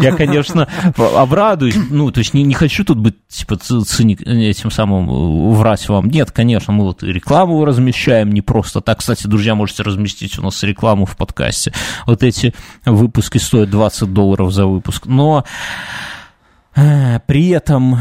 [0.00, 5.52] Я, конечно, обрадуюсь, ну, то есть не, не хочу тут быть, типа, циник, этим самым
[5.52, 6.08] врать вам.
[6.08, 8.98] Нет, конечно, мы вот рекламу размещаем, не просто так.
[8.98, 11.72] Кстати, друзья, можете разместить у нас рекламу в подкасте.
[12.06, 12.54] Вот эти
[12.84, 15.06] выпуски стоят 20 долларов за выпуск.
[15.06, 15.44] Но
[16.74, 17.98] э, при этом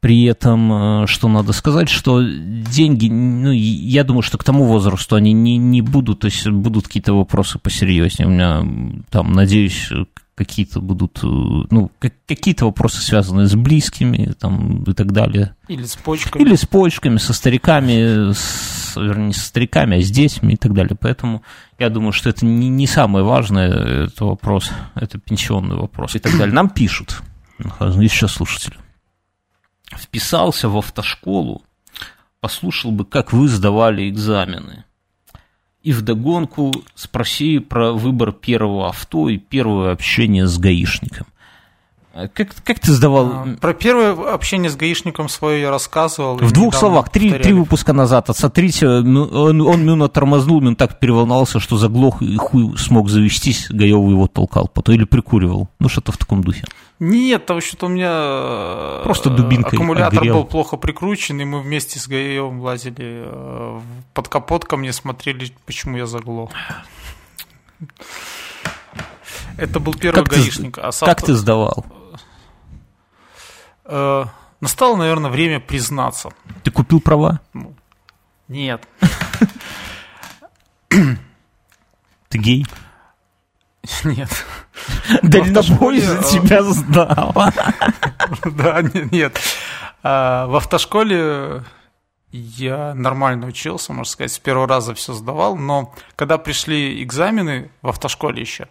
[0.00, 5.16] при этом, э, что надо сказать, что деньги, ну, я думаю, что к тому возрасту
[5.16, 8.28] они не, не будут, то есть будут какие-то вопросы посерьезнее.
[8.28, 9.90] У меня там, надеюсь,
[10.36, 11.90] какие-то будут, э, ну,
[12.26, 15.56] какие-то вопросы, связанные с близкими, там, и так далее.
[15.66, 16.42] Или с почками.
[16.42, 20.74] Или с почками, со стариками, с, вернее, не со стариками, а с детьми и так
[20.74, 20.96] далее.
[21.00, 21.42] Поэтому
[21.78, 26.36] я думаю, что это не, не самое важное, это вопрос, это пенсионный вопрос и так
[26.36, 26.54] далее.
[26.54, 27.22] Нам пишут,
[27.58, 28.76] сейчас слушатели.
[29.96, 31.62] Вписался в автошколу,
[32.40, 34.84] послушал бы, как вы сдавали экзамены
[35.86, 41.28] и вдогонку спроси про выбор первого авто и первое общение с гаишником.
[42.18, 43.26] А как, как ты сдавал?
[43.26, 46.38] А, про первое общение с гаишником свое я рассказывал.
[46.38, 48.30] В двух словах, три, три выпуска назад.
[48.30, 54.12] Отсмотрите, он, он минут тормознул, он так переволновался, что заглох и хуй смог завестись, Гаевый
[54.12, 55.68] его толкал потом или прикуривал.
[55.78, 56.64] Ну, что-то в таком духе.
[57.00, 60.36] Нет, потому что у меня э, Просто дубинкой аккумулятор огрел.
[60.36, 63.80] был плохо прикручен, и мы вместе с Гаевым лазили э,
[64.14, 66.50] под капот ко мне, смотрели, почему я заглох.
[69.58, 70.76] Это был первый как гаишник.
[70.76, 71.84] Ты, а сам как ты сдавал?
[73.88, 74.24] Э,
[74.60, 76.30] настало, наверное, время признаться.
[76.62, 77.40] Ты купил права?
[78.48, 78.86] Нет.
[80.88, 82.66] Ты гей?
[84.04, 84.30] Нет.
[85.22, 87.34] Дальнобой за тебя сдал.
[88.44, 88.82] Да,
[89.12, 89.38] нет.
[90.02, 91.62] А, в автошколе
[92.32, 97.88] я нормально учился, можно сказать, с первого раза все сдавал, но когда пришли экзамены в
[97.88, 98.68] автошколе еще,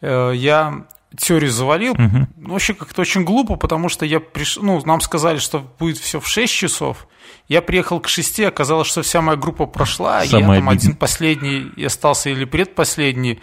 [0.00, 0.86] э, я
[1.16, 1.92] теорию завалил.
[1.92, 2.48] Угу.
[2.50, 4.56] Вообще как-то очень глупо, потому что я приш...
[4.56, 7.06] ну, нам сказали, что будет все в 6 часов.
[7.48, 11.70] Я приехал к 6, оказалось, что вся моя группа прошла, Самое я там один последний
[11.76, 13.40] и остался или предпоследний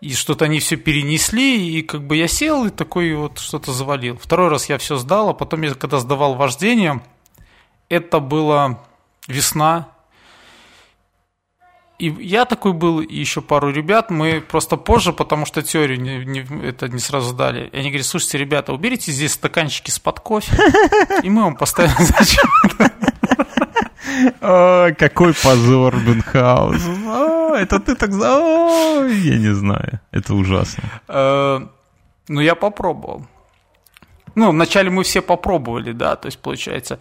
[0.00, 4.16] и что-то они все перенесли, и как бы я сел и такой вот что-то завалил.
[4.16, 7.02] Второй раз я все сдал, а потом я когда сдавал вождение,
[7.88, 8.82] это была
[9.28, 9.88] весна,
[12.00, 16.24] и я такой был, и еще пару ребят, мы просто позже, потому что теорию не,
[16.24, 17.68] не, это не сразу дали.
[17.72, 20.56] И они говорят, слушайте, ребята, уберите здесь стаканчики с-под кофе,
[21.22, 22.48] и мы вам поставим зачем
[24.40, 26.82] Ой, какой позор, Бенхаус.
[27.58, 28.10] Это ты так...
[28.10, 30.00] Я не знаю.
[30.10, 30.82] Это ужасно.
[31.08, 31.60] Э,
[32.28, 33.26] ну, я попробовал.
[34.34, 36.98] Ну, вначале мы все попробовали, да, то есть, получается...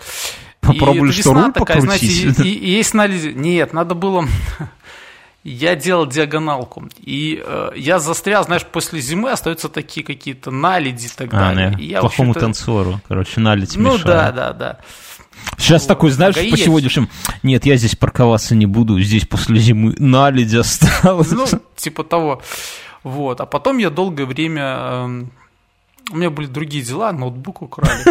[0.60, 3.36] Попробовали, что руль такая, знаете, и, и есть анализ...
[3.36, 4.26] Нет, надо было...
[5.43, 11.10] Я делал диагоналку, и э, я застрял, знаешь, после зимы остаются такие какие-то наледи и
[11.16, 11.74] так а, далее.
[11.78, 14.05] А, я, плохому танцору, короче, наледь Ну мешает.
[14.05, 14.80] да, да, да.
[15.57, 17.07] Сейчас такой, знаешь, по сегодняшнему,
[17.41, 21.32] нет, я здесь парковаться не буду, здесь после зимы наледь осталось.
[21.32, 21.45] Ну,
[21.78, 22.41] типа того.
[23.03, 23.39] Вот.
[23.39, 25.30] А потом я долгое время...
[26.12, 28.03] У меня были другие дела, ноутбук украли.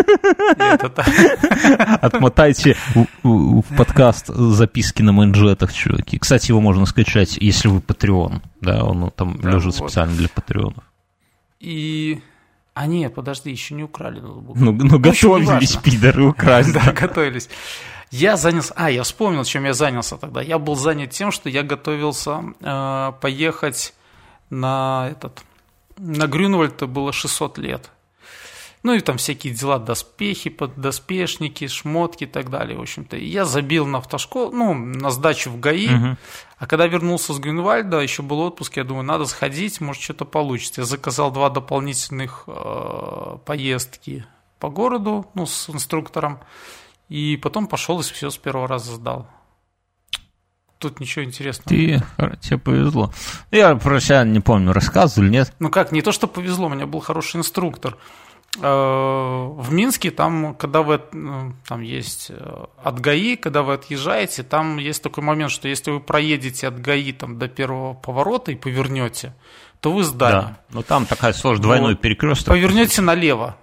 [2.00, 2.76] Отмотайте
[3.22, 6.18] в подкаст записки на манжетах, чуваки.
[6.18, 8.40] Кстати, его можно скачать, если вы Patreon.
[8.60, 10.84] Да, он там лежит специально для патреонов.
[11.60, 12.20] И
[12.74, 14.56] а нет, подожди, еще не украли ноутбук.
[14.56, 16.72] Ну, ну готовились, пидоры, украсть.
[16.72, 17.48] Да, готовились.
[18.12, 18.72] Я занялся...
[18.76, 20.40] А, я вспомнил, чем я занялся тогда.
[20.40, 23.94] Я был занят тем, что я готовился э, поехать
[24.48, 25.42] на этот...
[25.98, 27.90] На Грюнвальд было 600 лет.
[28.84, 33.16] Ну и там всякие дела, доспехи, поддоспешники, шмотки и так далее, в общем-то.
[33.16, 35.94] И я забил на автошколу, ну, на сдачу в ГАИ.
[35.94, 36.16] Угу.
[36.58, 40.82] А когда вернулся с Грюнвальда, еще был отпуск, я думаю, надо сходить, может, что-то получится.
[40.82, 44.24] Я заказал два дополнительных э, поездки
[44.60, 46.38] по городу, ну, с инструктором.
[47.08, 49.26] И потом пошел и все с первого раза сдал.
[50.78, 51.68] Тут ничего интересного.
[51.68, 52.02] Ты,
[52.40, 53.12] тебе повезло.
[53.50, 55.52] Я про себя не помню, рассказывал или нет?
[55.58, 57.96] Ну как, не то, что повезло, у меня был хороший инструктор.
[58.60, 64.42] Э, в Минске, там, когда вы, э, там есть э, от ГАИ, когда вы отъезжаете,
[64.42, 68.56] там есть такой момент, что если вы проедете от ГАИ там, до первого поворота и
[68.56, 69.34] повернете,
[69.80, 70.32] то вы сдали.
[70.32, 72.00] Да, но там такая сложная двойной вот.
[72.00, 72.54] перекресток.
[72.54, 73.56] Повернете налево.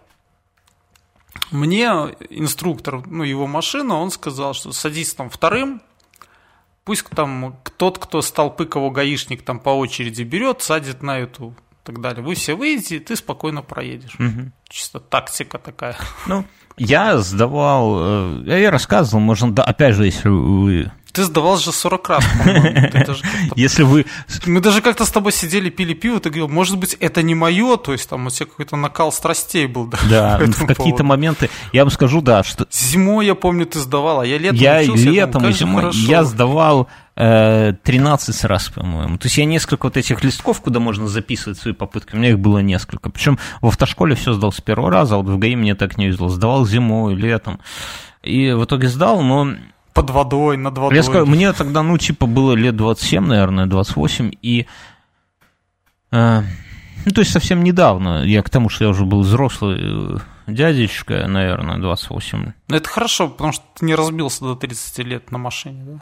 [1.52, 1.88] Мне
[2.30, 5.82] инструктор, ну, его машина, он сказал, что садись там вторым,
[6.86, 11.54] пусть там тот, кто с толпы, кого гаишник там по очереди берет, садит на эту
[11.86, 12.24] так далее.
[12.24, 14.18] Вы все выйдете, и ты спокойно проедешь.
[14.18, 14.54] Мгм.
[14.68, 15.96] Чисто тактика такая.
[16.26, 16.44] Ну,
[16.78, 17.98] я сдавал,
[18.46, 22.26] э, я рассказывал, можно, да, опять же, если вы, Ты сдавал же 40 раз,
[23.56, 24.06] если вы
[24.46, 27.78] Мы даже как-то с тобой сидели, пили пиво, ты говорил, может быть, это не мое,
[27.78, 29.88] то есть там у тебя какой-то накал страстей был.
[29.88, 34.20] Да, Да, в какие-то моменты, я вам скажу, да, что Зимой, я помню, ты сдавал,
[34.20, 36.00] а я летом я учился, я летом думаю, и зимой, хорошо.
[36.00, 39.18] я сдавал 13 раз, по-моему.
[39.18, 42.40] То есть я несколько вот этих листков, куда можно записывать свои попытки, у меня их
[42.40, 43.10] было несколько.
[43.10, 46.08] Причем в автошколе все сдал с первого раза, а вот в ГАИ мне так не
[46.08, 46.28] везло.
[46.28, 47.60] Сдавал зимой, летом.
[48.22, 49.48] И в итоге сдал, но
[49.94, 50.98] Под водой, над водой.
[50.98, 54.66] я скажу, мне тогда, ну, типа, было лет 27, наверное, 28, и...
[56.12, 56.42] э,
[57.06, 61.28] ну, то есть совсем недавно, я к тому, что я уже был взрослый э, дядечка,
[61.28, 62.52] наверное, 28.
[62.68, 66.02] Ну, это хорошо, потому что ты не разбился до 30 лет на машине, да?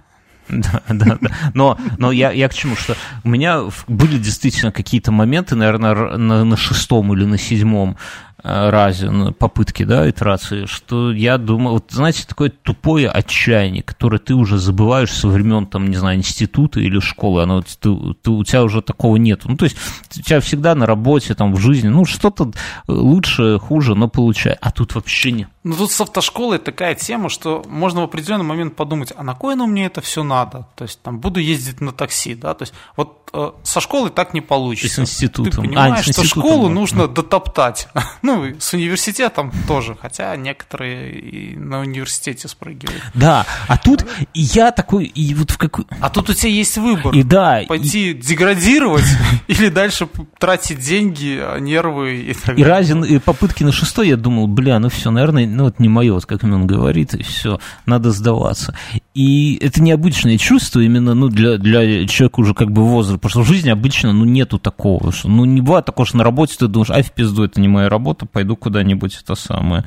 [0.49, 1.31] Да, да, да.
[1.53, 6.43] Но, но я, я к чему, что у меня были действительно какие-то моменты, наверное, на,
[6.43, 7.97] на шестом или на седьмом
[8.43, 14.19] э, разе на попытки, да, итерации, что я думал, вот знаете, такое тупое отчаяние, которое
[14.19, 17.89] ты уже забываешь со времен, там, не знаю, института или школы, оно, ты,
[18.21, 19.41] ты- у тебя уже такого нет.
[19.45, 19.77] Ну, то есть
[20.17, 22.51] у тебя всегда на работе, там, в жизни, ну, что-то
[22.87, 24.57] лучше, хуже, но получай.
[24.61, 25.47] А тут вообще не.
[25.63, 29.53] Ну, тут с автошколой такая тема, что можно в определенный момент подумать, а на кой
[29.53, 30.67] оно мне это все надо?
[30.75, 32.53] То есть, там, буду ездить на такси, да?
[32.53, 34.87] То есть, вот э, со школой так не получится.
[34.87, 35.51] И с институтом.
[35.51, 36.73] Ты А, понимаешь, что институтом, школу да.
[36.73, 37.87] нужно дотоптать.
[38.21, 43.01] Ну, и с университетом тоже, хотя некоторые и на университете спрыгивают.
[43.13, 45.85] Да, а тут и я такой, и вот в какой...
[45.99, 47.13] А тут у тебя есть выбор.
[47.13, 49.05] И да, и- Пойти деградировать
[49.47, 50.07] или дальше
[50.39, 52.67] тратить деньги, а, нервы и так И далее.
[52.67, 56.13] разин, и попытки на шестой, я думал, бля, ну все, наверное, ну это не мое,
[56.13, 58.75] вот как он говорит, и все, надо сдаваться.
[59.13, 63.41] И это необычное чувство именно, ну, для, для человека уже как бы возраста, потому что
[63.41, 66.67] в жизни обычно, ну, нету такого, что, ну, не бывает такого, что на работе ты
[66.67, 69.85] думаешь, ай, в пизду, это не моя работа, пойду куда-нибудь это самое.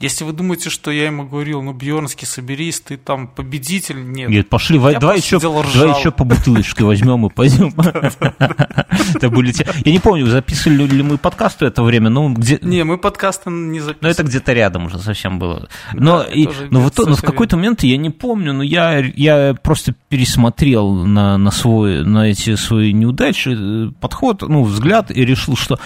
[0.00, 4.28] Если вы думаете, что я ему говорил, ну, Бьернский, соберись, ты там победитель, нет.
[4.28, 7.72] Говорит, пошли, давай, Я давай еще, давай еще по бутылочке возьмем и пойдем.
[9.14, 12.58] Это были те- Я не помню, записывали ли мы подкаст в это время, но где...
[12.60, 14.28] Не, мы подкасты не Ну, это записывали.
[14.28, 15.68] где-то рядом уже совсем было.
[15.92, 16.24] Но,
[16.70, 21.50] но, в, но какой-то момент, я не помню, но я, я просто пересмотрел на, на,
[21.50, 25.78] свой, на эти свои неудачи э, подход, ну, взгляд, и решил, что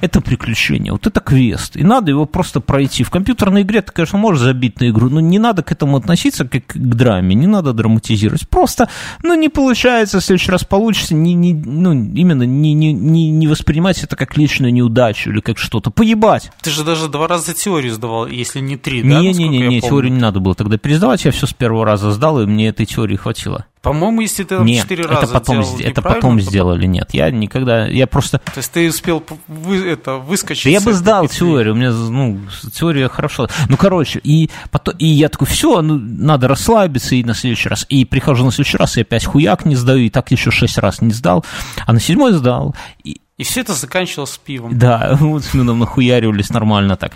[0.00, 3.04] это приключение, вот это квест, и надо его просто пройти.
[3.04, 6.46] В компьютерной игре ты, конечно, можешь забить на игру, но не надо к этому относиться
[6.46, 8.48] как к драме, не надо драматизировать.
[8.48, 8.88] Просто,
[9.22, 13.48] ну, не получается, в следующий раз получится, не, не, ну, именно не, не, не, не
[13.48, 15.90] воспринимать это как личную неудачу или как что-то.
[15.90, 16.50] Поебать!
[16.62, 19.08] Ты же даже два раза теорию сдавал, если не три, да?
[19.08, 19.90] насколько Не-не-не, я не, помню?
[19.90, 22.86] теорию не надо было тогда пересдавать, я все с первого раза сдал, и мне этой
[22.86, 23.66] теории хватило.
[23.86, 27.10] По-моему, если ты Нет, четыре это раза потом, делал это потом то- сделали, нет.
[27.12, 28.38] Я никогда, я просто...
[28.38, 31.36] То есть ты успел вы, это, выскочить Да я бы сдал петли.
[31.38, 32.40] теорию, у меня, ну,
[32.74, 33.48] теория хорошо.
[33.68, 37.86] Ну, короче, и, потом, и я такой, все, ну, надо расслабиться, и на следующий раз.
[37.88, 41.00] И прихожу на следующий раз, и опять хуяк не сдаю, и так еще шесть раз
[41.00, 41.44] не сдал,
[41.86, 42.74] а на седьмой сдал.
[43.04, 44.76] И, И все это заканчивалось пивом.
[44.76, 47.12] Да, вот мы нам нахуяривались нормально так.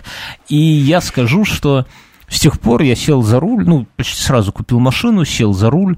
[0.47, 1.85] И я скажу, что
[2.29, 5.97] с тех пор я сел за руль, ну, почти сразу купил машину, сел за руль,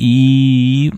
[0.00, 0.92] и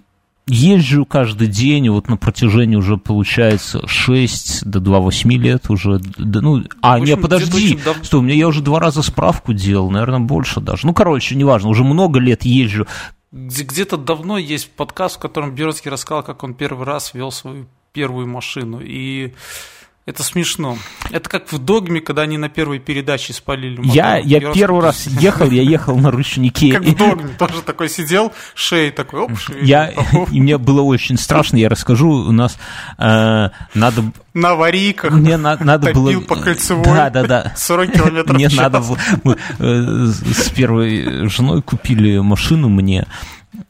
[0.47, 5.99] езжу каждый день, вот на протяжении уже получается 6 до 2-8 лет уже.
[6.19, 9.03] да, ну, а, В не, общем, подожди, дав- что, у меня я уже два раза
[9.03, 10.87] справку делал, наверное, больше даже.
[10.87, 12.87] Ну, короче, неважно, уже много лет езжу.
[13.33, 17.67] Где- Где-то давно есть подкаст, в котором Бьернский рассказал, как он первый раз вел свою
[17.93, 18.81] первую машину.
[18.83, 19.33] И
[20.05, 20.79] это смешно.
[21.11, 23.95] Это как в «Догме», когда они на первой передаче спалили мотор.
[23.95, 26.73] Я, я первый раз ехал, я ехал на ручнике.
[26.73, 29.31] Как в «Догме», тоже такой сидел, шеей такой, оп.
[29.61, 29.93] Я,
[30.31, 32.59] и мне было очень страшно, я расскажу, у нас
[32.99, 35.13] э, надо, на аварийках.
[35.13, 36.21] мне на- надо было...
[36.21, 36.85] по кольцевой.
[36.85, 37.53] Да, да, да.
[37.57, 38.99] 40 километров Мне надо было...
[39.23, 43.07] Мы э, с первой женой купили машину мне,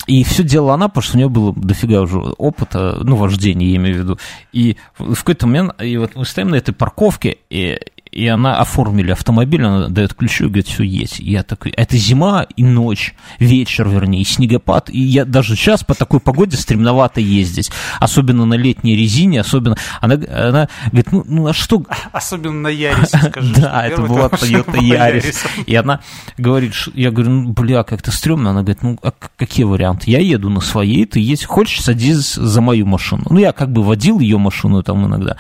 [0.07, 3.77] и все делала она, потому что у нее было дофига уже опыта, ну, вождения, я
[3.77, 4.19] имею в виду.
[4.53, 7.79] И в какой-то момент, и вот мы стоим на этой парковке, и,
[8.13, 11.21] и она оформили автомобиль, она дает ключи и говорит, все, есть.
[11.21, 15.83] И я такой, это зима и ночь, вечер, вернее, и снегопад, и я даже сейчас
[15.83, 21.47] по такой погоде стремновато ездить, особенно на летней резине, особенно, она, она говорит, ну, ну
[21.47, 21.83] а что,
[22.13, 23.55] Особенно на Ярисе, скажи.
[23.55, 24.79] да, это была Toyota.
[24.79, 25.47] Yaris.
[25.67, 26.01] И она
[26.37, 28.51] говорит, я говорю, ну, бля, как-то стрёмно.
[28.51, 30.11] Она говорит, ну, а какие варианты?
[30.11, 33.25] Я еду на своей, ты едешь, хочешь, садись за мою машину.
[33.31, 35.37] Ну, я как бы водил ее машину там иногда.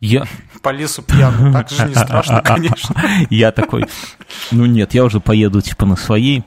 [0.00, 0.24] Я,
[0.62, 1.52] По лесу пьяный.
[1.52, 2.94] Так же не страшно, конечно.
[3.30, 3.86] я такой,
[4.50, 6.44] ну нет, я уже поеду типа на своей.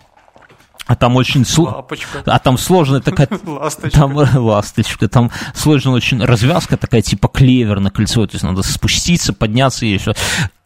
[0.88, 1.84] А там очень сложно.
[2.26, 3.28] А там сложная такая...
[3.46, 4.00] Ласточка.
[4.00, 5.08] Там ласточка.
[5.08, 8.26] Там сложная очень развязка такая, типа клевер на кольцо.
[8.28, 10.14] То есть надо спуститься, подняться и еще.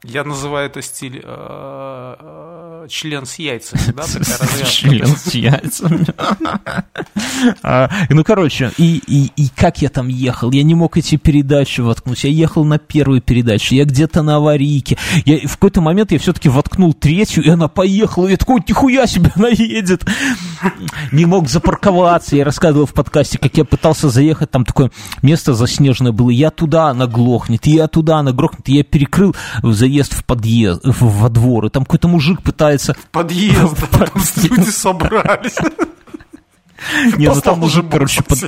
[0.04, 4.04] Я называю это стиль э, э, член с яйцами, да,
[4.66, 6.06] Член с яйцами.
[7.64, 10.52] А, ну, короче, и, как я там ехал?
[10.52, 12.24] Я не мог эти передачи воткнуть.
[12.24, 14.98] Я ехал на первую передачу, я где-то на аварийке.
[15.26, 18.28] В какой-то момент я все-таки воткнул третью, и она поехала.
[18.28, 20.06] Я такой, нихуя себе, она едет.
[21.12, 22.36] Не мог запарковаться.
[22.36, 24.52] Я рассказывал в подкасте, как я пытался заехать.
[24.52, 24.92] Там такое
[25.22, 26.30] место заснеженное было.
[26.30, 27.66] Я туда, она глохнет.
[27.66, 28.68] Я туда, она грохнет.
[28.68, 29.36] Я перекрыл
[29.90, 32.94] заезд в подъезд, во двор, и там какой-то мужик пытается...
[32.94, 34.10] В подъезд, в там
[34.58, 35.58] люди собрались.
[37.18, 38.40] Не, ну там мужик, короче, под...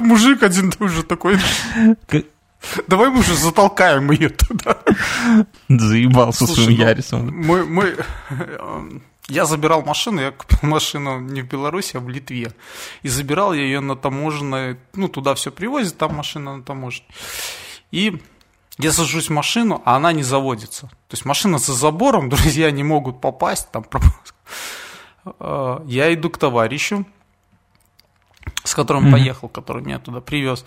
[0.00, 1.38] Мужик один тоже такой...
[2.86, 4.78] Давай мы уже затолкаем ее туда.
[5.68, 7.26] Заебался Слушай, своим ну, Ярисом.
[7.34, 7.96] Мы, мы,
[9.26, 12.52] я забирал машину, я купил машину не в Беларуси, а в Литве.
[13.02, 17.06] И забирал я ее на таможенной, ну, туда все привозят, там машина на таможне.
[17.90, 18.20] И
[18.78, 20.86] я сажусь в машину, а она не заводится.
[21.08, 23.84] То есть машина за забором, друзья не могут попасть, там
[25.24, 27.06] э, Я иду к товарищу,
[28.64, 29.12] с которым mm-hmm.
[29.12, 30.64] поехал, который меня туда привез.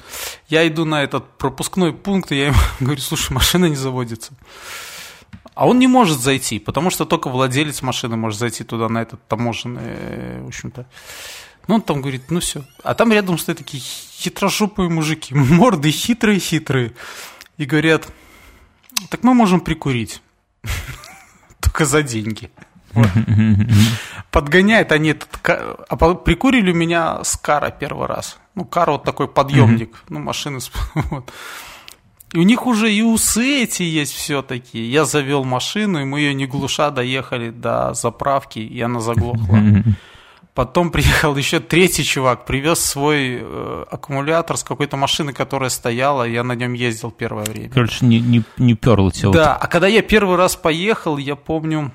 [0.48, 4.34] Я иду на этот пропускной пункт, и я ему говорю, слушай, машина не заводится.
[5.54, 9.26] А он не может зайти, потому что только владелец машины может зайти туда, на этот
[9.28, 10.86] таможенный, э, в общем-то.
[11.68, 12.64] Ну, он там говорит, ну все.
[12.84, 16.94] А там рядом стоят такие хитрожопые мужики, морды хитрые-хитрые
[17.58, 18.08] и говорят,
[19.10, 20.22] так мы можем прикурить,
[21.60, 22.52] только за деньги.
[24.32, 25.30] Подгоняют они этот...
[25.44, 28.38] А прикурили у меня с кара первый раз.
[28.56, 30.60] Ну, кара вот такой подъемник, ну, машины...
[30.94, 31.32] Вот.
[32.34, 34.84] И у них уже и усы эти есть все-таки.
[34.84, 39.58] Я завел машину, и мы ее не глуша доехали до заправки, и она заглохла.
[40.56, 46.46] Потом приехал еще третий чувак, привез свой э, аккумулятор с какой-то машины, которая стояла, я
[46.46, 47.70] на нем ездил первое время.
[47.70, 49.32] Короче, не, не, не перло тебя.
[49.32, 49.64] Да, вот.
[49.64, 51.92] а когда я первый раз поехал, я помню,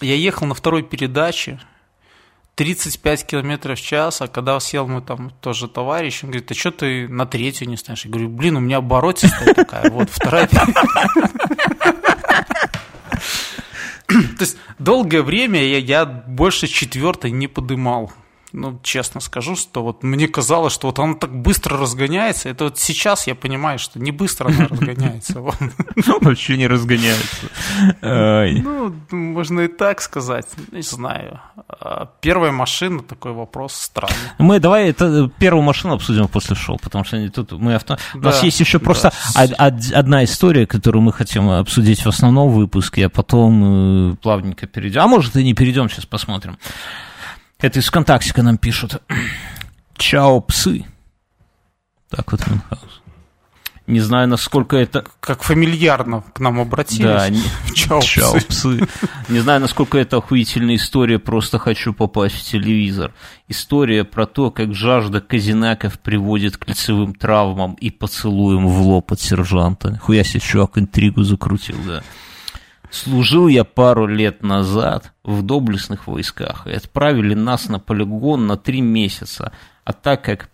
[0.00, 1.60] я ехал на второй передаче,
[2.54, 6.70] 35 километров в час, а когда сел мой там тоже товарищ, он говорит, а что
[6.70, 8.06] ты на третью не ставишь?
[8.06, 10.48] Я говорю, блин, у меня оборотистая такая, вот вторая
[14.06, 18.12] То есть долгое время я, я больше четвертой не подымал
[18.56, 22.48] ну, честно скажу, что вот мне казалось, что вот она так быстро разгоняется.
[22.48, 25.40] Это вот сейчас я понимаю, что не быстро она разгоняется.
[26.20, 27.48] Вообще не разгоняется.
[28.00, 30.46] Ну, можно и так сказать.
[30.72, 31.40] Не знаю.
[31.68, 34.16] А первая машина, такой вопрос странный.
[34.38, 37.98] Мы давай это первую машину обсудим после шоу, потому что тут мы авто...
[38.14, 43.08] У нас есть еще просто одна история, которую мы хотим обсудить в основном выпуске, а
[43.10, 45.02] потом э, плавненько перейдем.
[45.02, 46.56] А может и не перейдем, сейчас посмотрим.
[47.58, 49.02] Это из ВКонтакте нам пишут.
[49.96, 50.84] Чао, псы.
[52.10, 53.02] Так вот Мюнхгаус.
[53.86, 55.04] Не знаю, насколько это...
[55.20, 57.04] Как фамильярно к нам обратились.
[57.04, 57.40] Да, не...
[57.74, 58.46] чао, чао псы.
[58.46, 58.88] псы.
[59.28, 63.12] Не знаю, насколько это охуительная история, просто хочу попасть в телевизор.
[63.48, 69.20] История про то, как жажда казинаков приводит к лицевым травмам и поцелуем в лоб от
[69.20, 69.98] сержанта.
[70.02, 72.02] Хуя себе чувак интригу закрутил, да.
[72.96, 78.80] Служил я пару лет назад в доблестных войсках и отправили нас на полигон на три
[78.80, 79.52] месяца.
[79.84, 80.48] А так как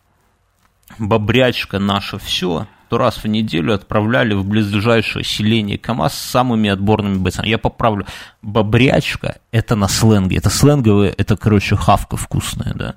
[0.98, 7.18] бобрячка наша все, то раз в неделю отправляли в близлежащее селение КАМАЗ с самыми отборными
[7.18, 7.46] бойцами.
[7.46, 8.06] Я поправлю,
[8.42, 12.94] бобрячка– это на сленге, это сленговые, это, короче, хавка вкусная, да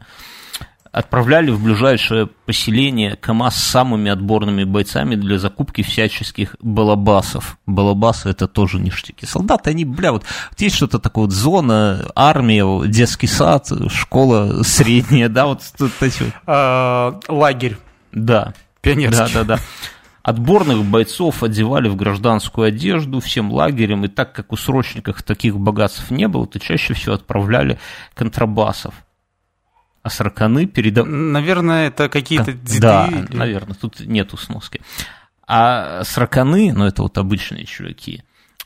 [0.95, 7.57] отправляли в ближайшее поселение КАМАЗ с самыми отборными бойцами для закупки всяческих балабасов.
[7.65, 9.25] Балабасы это тоже ништяки.
[9.25, 15.27] Солдаты, они, бля, вот, вот есть что-то такое, вот зона, армия, детский сад, школа средняя,
[15.27, 15.63] да, вот
[15.99, 16.33] эти вот.
[16.47, 17.75] А, лагерь.
[18.13, 18.53] Да.
[18.79, 19.33] Пионерский.
[19.33, 19.59] Да, да, да.
[20.23, 26.09] Отборных бойцов одевали в гражданскую одежду всем лагерем, и так как у срочников таких богатств
[26.09, 27.79] не было, то чаще всего отправляли
[28.13, 28.95] контрабасов
[30.05, 31.07] а сороканы передав...
[31.07, 32.79] Наверное, это какие-то деды.
[32.79, 33.35] Да, или...
[33.35, 34.79] наверное, тут нету сноски.
[35.47, 38.23] А сороканы, ну это вот обычные чуваки,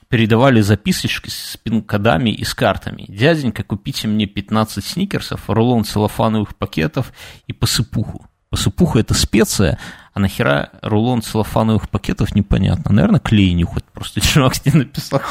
[0.10, 3.06] передавали записочки с пин-кодами и с картами.
[3.08, 7.14] Дяденька, купите мне 15 сникерсов, рулон целлофановых пакетов
[7.48, 8.29] и посыпуху.
[8.50, 9.78] Посыпуха– это специя,
[10.14, 12.92] а нахера рулон целлофановых пакетов непонятно.
[12.92, 15.22] Наверное, клей нюхать просто чувак не написал.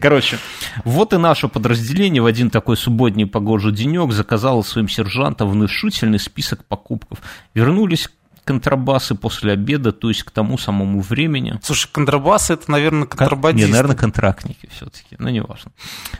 [0.00, 0.38] Короче,
[0.84, 6.64] вот и наше подразделение в один такой субботний погожий денек заказало своим сержантам внушительный список
[6.64, 7.18] покупков.
[7.54, 8.08] Вернулись
[8.44, 11.58] контрабасы после обеда, то есть к тому самому времени.
[11.62, 13.66] Слушай, контрабасы это, наверное, контрабандисты.
[13.68, 15.72] Нет, наверное, контрактники все-таки, но неважно.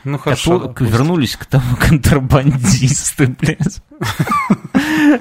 [0.04, 0.60] Ну хорошо.
[0.60, 3.82] Кото- вернулись к тому контрабандисты, блядь.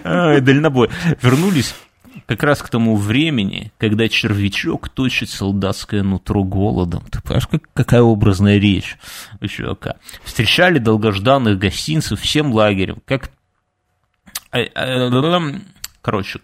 [0.03, 0.89] Дальнобой.
[1.21, 1.75] Вернулись
[2.25, 7.03] как раз к тому времени, когда червячок точит солдатское нутро голодом.
[7.11, 8.97] Ты понимаешь, как, какая образная речь
[9.41, 9.95] у чувака.
[10.23, 13.31] Встречали долгожданных гостинцев всем лагерем, как...
[14.51, 15.59] э, э,
[16.01, 16.39] Короче,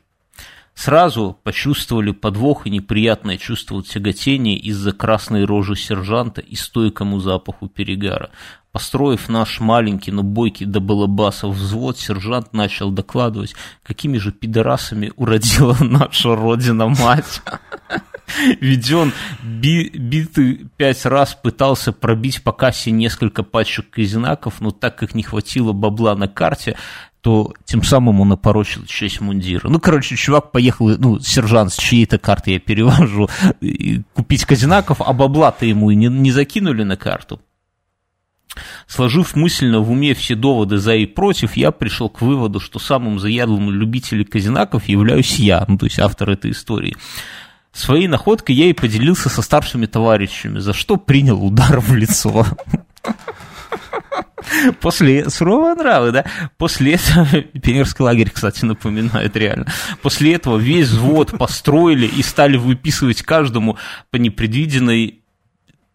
[0.80, 8.30] сразу почувствовали подвох и неприятное чувство тяготения из-за красной рожи сержанта и стойкому запаху перегара.
[8.72, 15.76] Построив наш маленький, но бойкий до балабасов взвод, сержант начал докладывать, какими же пидорасами уродила
[15.82, 17.42] наша родина-мать.
[18.62, 19.12] Ведь он
[19.44, 25.24] би, битый пять раз пытался пробить по кассе несколько пачек казинаков, но так как не
[25.24, 26.78] хватило бабла на карте,
[27.22, 29.68] то тем самым он опорочил честь мундира.
[29.70, 33.30] Ну, короче, чувак поехал, ну, сержант с чьей-то карты я перевожу,
[34.14, 37.42] купить казинаков, а бабла-то ему и не, не закинули на карту.
[38.88, 43.20] Сложив мысленно в уме все доводы за и против, я пришел к выводу, что самым
[43.20, 46.96] заядлым любителем казинаков являюсь я, ну, то есть автор этой истории.
[47.72, 52.46] Своей находкой я и поделился со старшими товарищами, за что принял удар в лицо.
[54.82, 56.26] После сурового нрава, да?
[56.58, 57.26] После этого,
[57.62, 59.68] пионерский лагерь, кстати, напоминает реально.
[60.02, 63.78] После этого весь взвод построили и стали выписывать каждому
[64.12, 65.20] по непредвиденной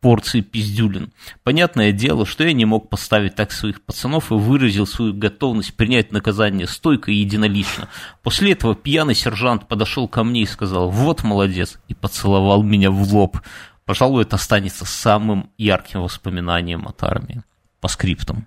[0.04, 1.14] порции пиздюлин.
[1.44, 6.12] Понятное дело, что я не мог поставить так своих пацанов и выразил свою готовность принять
[6.12, 7.88] наказание стойко и единолично.
[8.22, 13.00] После этого пьяный сержант подошел ко мне и сказал «Вот молодец» и поцеловал меня в
[13.14, 13.38] лоб.
[13.86, 17.42] Пожалуй, это останется самым ярким воспоминанием от армии.
[17.84, 18.46] По скриптам.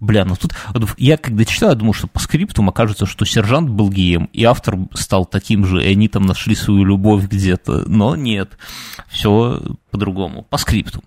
[0.00, 0.52] Бля, ну тут
[0.98, 4.76] я когда читал, я думал, что по скриптам окажется, что сержант был геем, и автор
[4.92, 7.88] стал таким же, и они там нашли свою любовь где-то.
[7.88, 8.58] Но нет,
[9.08, 10.42] все по-другому.
[10.42, 11.02] По скрипту.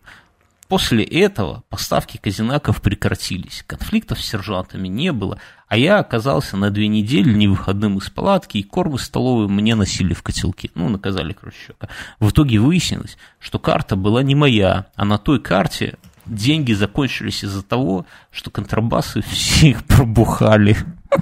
[0.67, 6.87] После этого поставки казинаков прекратились, конфликтов с сержантами не было, а я оказался на две
[6.87, 10.71] недели невыходным из палатки, и корм из столовой мне носили в котелке.
[10.73, 11.75] Ну, наказали, короче.
[12.19, 15.99] В итоге выяснилось, что карта была не моя, а на той карте
[16.29, 20.77] деньги закончились из-за того, что контрабасы все их пробухали.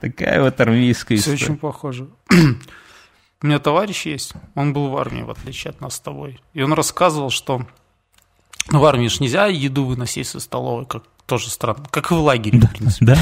[0.00, 1.52] Такая вот армейская Все история.
[1.52, 2.08] очень похоже.
[3.42, 6.40] У меня товарищ есть, он был в армии, в отличие от нас с тобой.
[6.54, 7.66] И он рассказывал, что
[8.68, 12.60] в армии же нельзя еду выносить со столовой, как тоже странно, как и в лагере,
[12.60, 13.04] в принципе.
[13.04, 13.18] Да,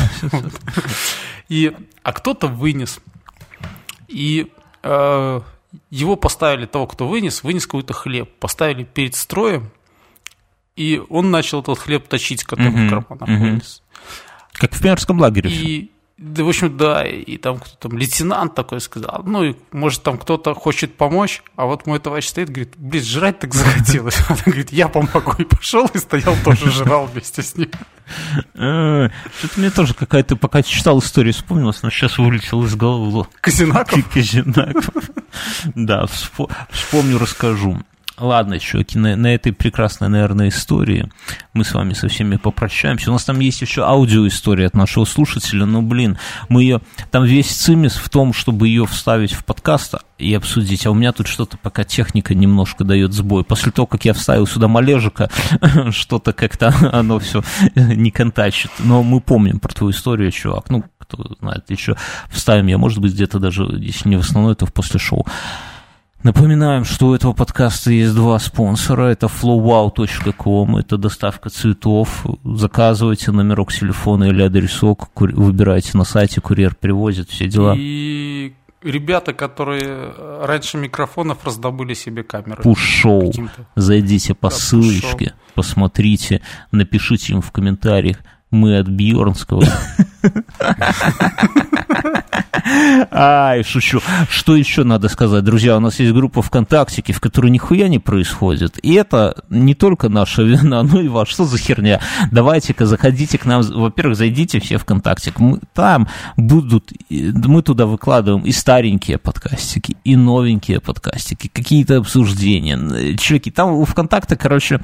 [1.49, 3.01] И, а кто-то вынес.
[4.07, 4.53] И
[4.85, 5.41] э,
[5.91, 8.31] его поставили, того, кто вынес, вынес какой-то хлеб.
[8.39, 9.71] Поставили перед строем,
[10.77, 13.83] и он начал этот хлеб точить, который в карманах вынес.
[14.53, 15.51] как в пионерском лагере.
[15.51, 20.03] И, да, в общем, да, и там кто-то, там, лейтенант такой сказал, ну, и, может,
[20.03, 24.19] там кто-то хочет помочь, а вот мой товарищ стоит, говорит, блин, жрать так захотелось.
[24.31, 27.71] Он говорит, я помогу, и пошел, и стоял, тоже жрал вместе с ним.
[28.55, 29.09] Э,
[29.39, 33.27] Что-то мне тоже какая-то, пока читал историю, вспомнилось, но сейчас вылетел из головы.
[33.41, 34.09] Казинаков.
[34.13, 34.95] Казинаков.
[35.75, 37.79] Да, вспо- вспомню, расскажу.
[38.23, 41.11] Ладно, чуваки, на, на этой прекрасной, наверное, истории
[41.55, 43.11] мы с вами со всеми попрощаемся.
[43.11, 46.19] У нас там есть еще аудиоистория от нашего слушателя, но, блин,
[46.49, 46.81] мы ее...
[47.11, 51.11] Там весь цимис в том, чтобы ее вставить в подкаст и обсудить, а у меня
[51.11, 53.43] тут что-то пока техника немножко дает сбой.
[53.43, 55.29] После того, как я вставил сюда Малежика,
[55.91, 57.43] что-то как-то оно все
[57.75, 58.71] не контачит.
[58.79, 60.71] Но мы помним про твою историю, чувак.
[60.71, 61.97] Ну, кто знает, еще
[62.31, 65.27] вставим я, может быть, где-то даже, если не в основной, то в после шоу.
[66.23, 69.07] Напоминаем, что у этого подкаста есть два спонсора.
[69.07, 72.25] Это flowwow.com, это доставка цветов.
[72.45, 77.75] Заказывайте номерок телефона или адресок, выбирайте на сайте, курьер привозит, все дела.
[77.77, 80.13] И ребята, которые
[80.43, 82.63] раньше микрофонов раздобыли себе камеры.
[82.63, 83.33] Пуш-шоу.
[83.75, 86.41] Зайдите по Да, ссылочке, посмотрите,
[86.71, 88.19] напишите им в комментариях.
[88.53, 89.65] Мы от Бьернского.
[93.11, 94.01] Ай, шучу.
[94.29, 95.43] Что еще надо сказать?
[95.45, 98.79] Друзья, у нас есть группа ВКонтакте, в которой нихуя не происходит.
[98.83, 101.33] И это не только наша вина, но и ваша.
[101.33, 102.01] Что за херня?
[102.31, 103.63] Давайте-ка заходите к нам.
[103.63, 105.33] Во-первых, зайдите все ВКонтакте.
[105.39, 106.93] Мы, там будут...
[107.09, 113.17] Мы туда выкладываем и старенькие подкастики, и новенькие подкастики, какие-то обсуждения.
[113.17, 114.81] Чуваки, там у ВКонтакте, короче,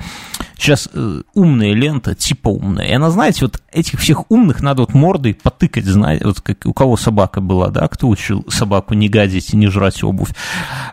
[0.56, 2.86] сейчас э, умная лента, типа умная.
[2.86, 6.72] И она, знаете, вот этих всех умных надо вот мордой потыкать, знаете, вот как у
[6.72, 10.30] кого собака была, да, кто учил собаку не гадить и не жрать обувь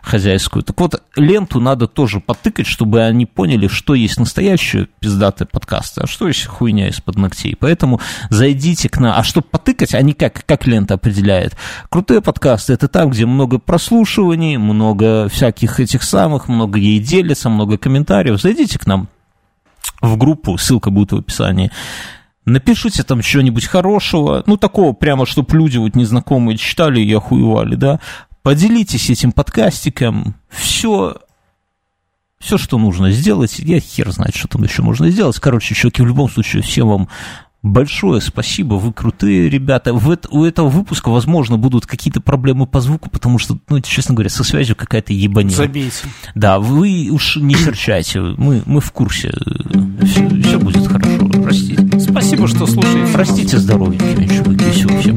[0.02, 0.64] хозяйскую.
[0.64, 6.06] Так вот, ленту надо тоже потыкать, чтобы они поняли, что есть настоящее пиздатое подкаст, а
[6.06, 7.56] что есть хуйня из-под ногтей.
[7.58, 9.14] Поэтому зайдите к нам.
[9.16, 11.56] А чтобы потыкать, они как, как лента определяет?
[11.88, 17.78] Крутые подкасты– это там, где много прослушиваний, много всяких этих самых, много ей делится, много
[17.78, 18.40] комментариев.
[18.40, 19.08] Зайдите к нам
[20.00, 21.70] в группу, ссылка будет в описании.
[22.46, 28.00] Напишите там что-нибудь хорошего, ну, такого прямо, чтобы люди вот незнакомые читали и охуевали, да.
[28.42, 31.16] Поделитесь этим подкастиком, все,
[32.38, 35.40] все, что нужно сделать, я хер знает, что там еще можно сделать.
[35.40, 37.08] Короче, чуваки, в любом случае, всем вам
[37.66, 39.92] большое спасибо, вы крутые ребята.
[39.92, 44.14] В это, у этого выпуска, возможно, будут какие-то проблемы по звуку, потому что, ну, честно
[44.14, 45.54] говоря, со связью какая-то ебанина.
[45.54, 46.08] Забейте.
[46.34, 49.32] Да, вы уж не серчайте, мы, мы в курсе,
[50.02, 50.55] все, все
[52.46, 53.12] что слушаете.
[53.12, 55.16] Простите здоровенькими, чуваки, все, всем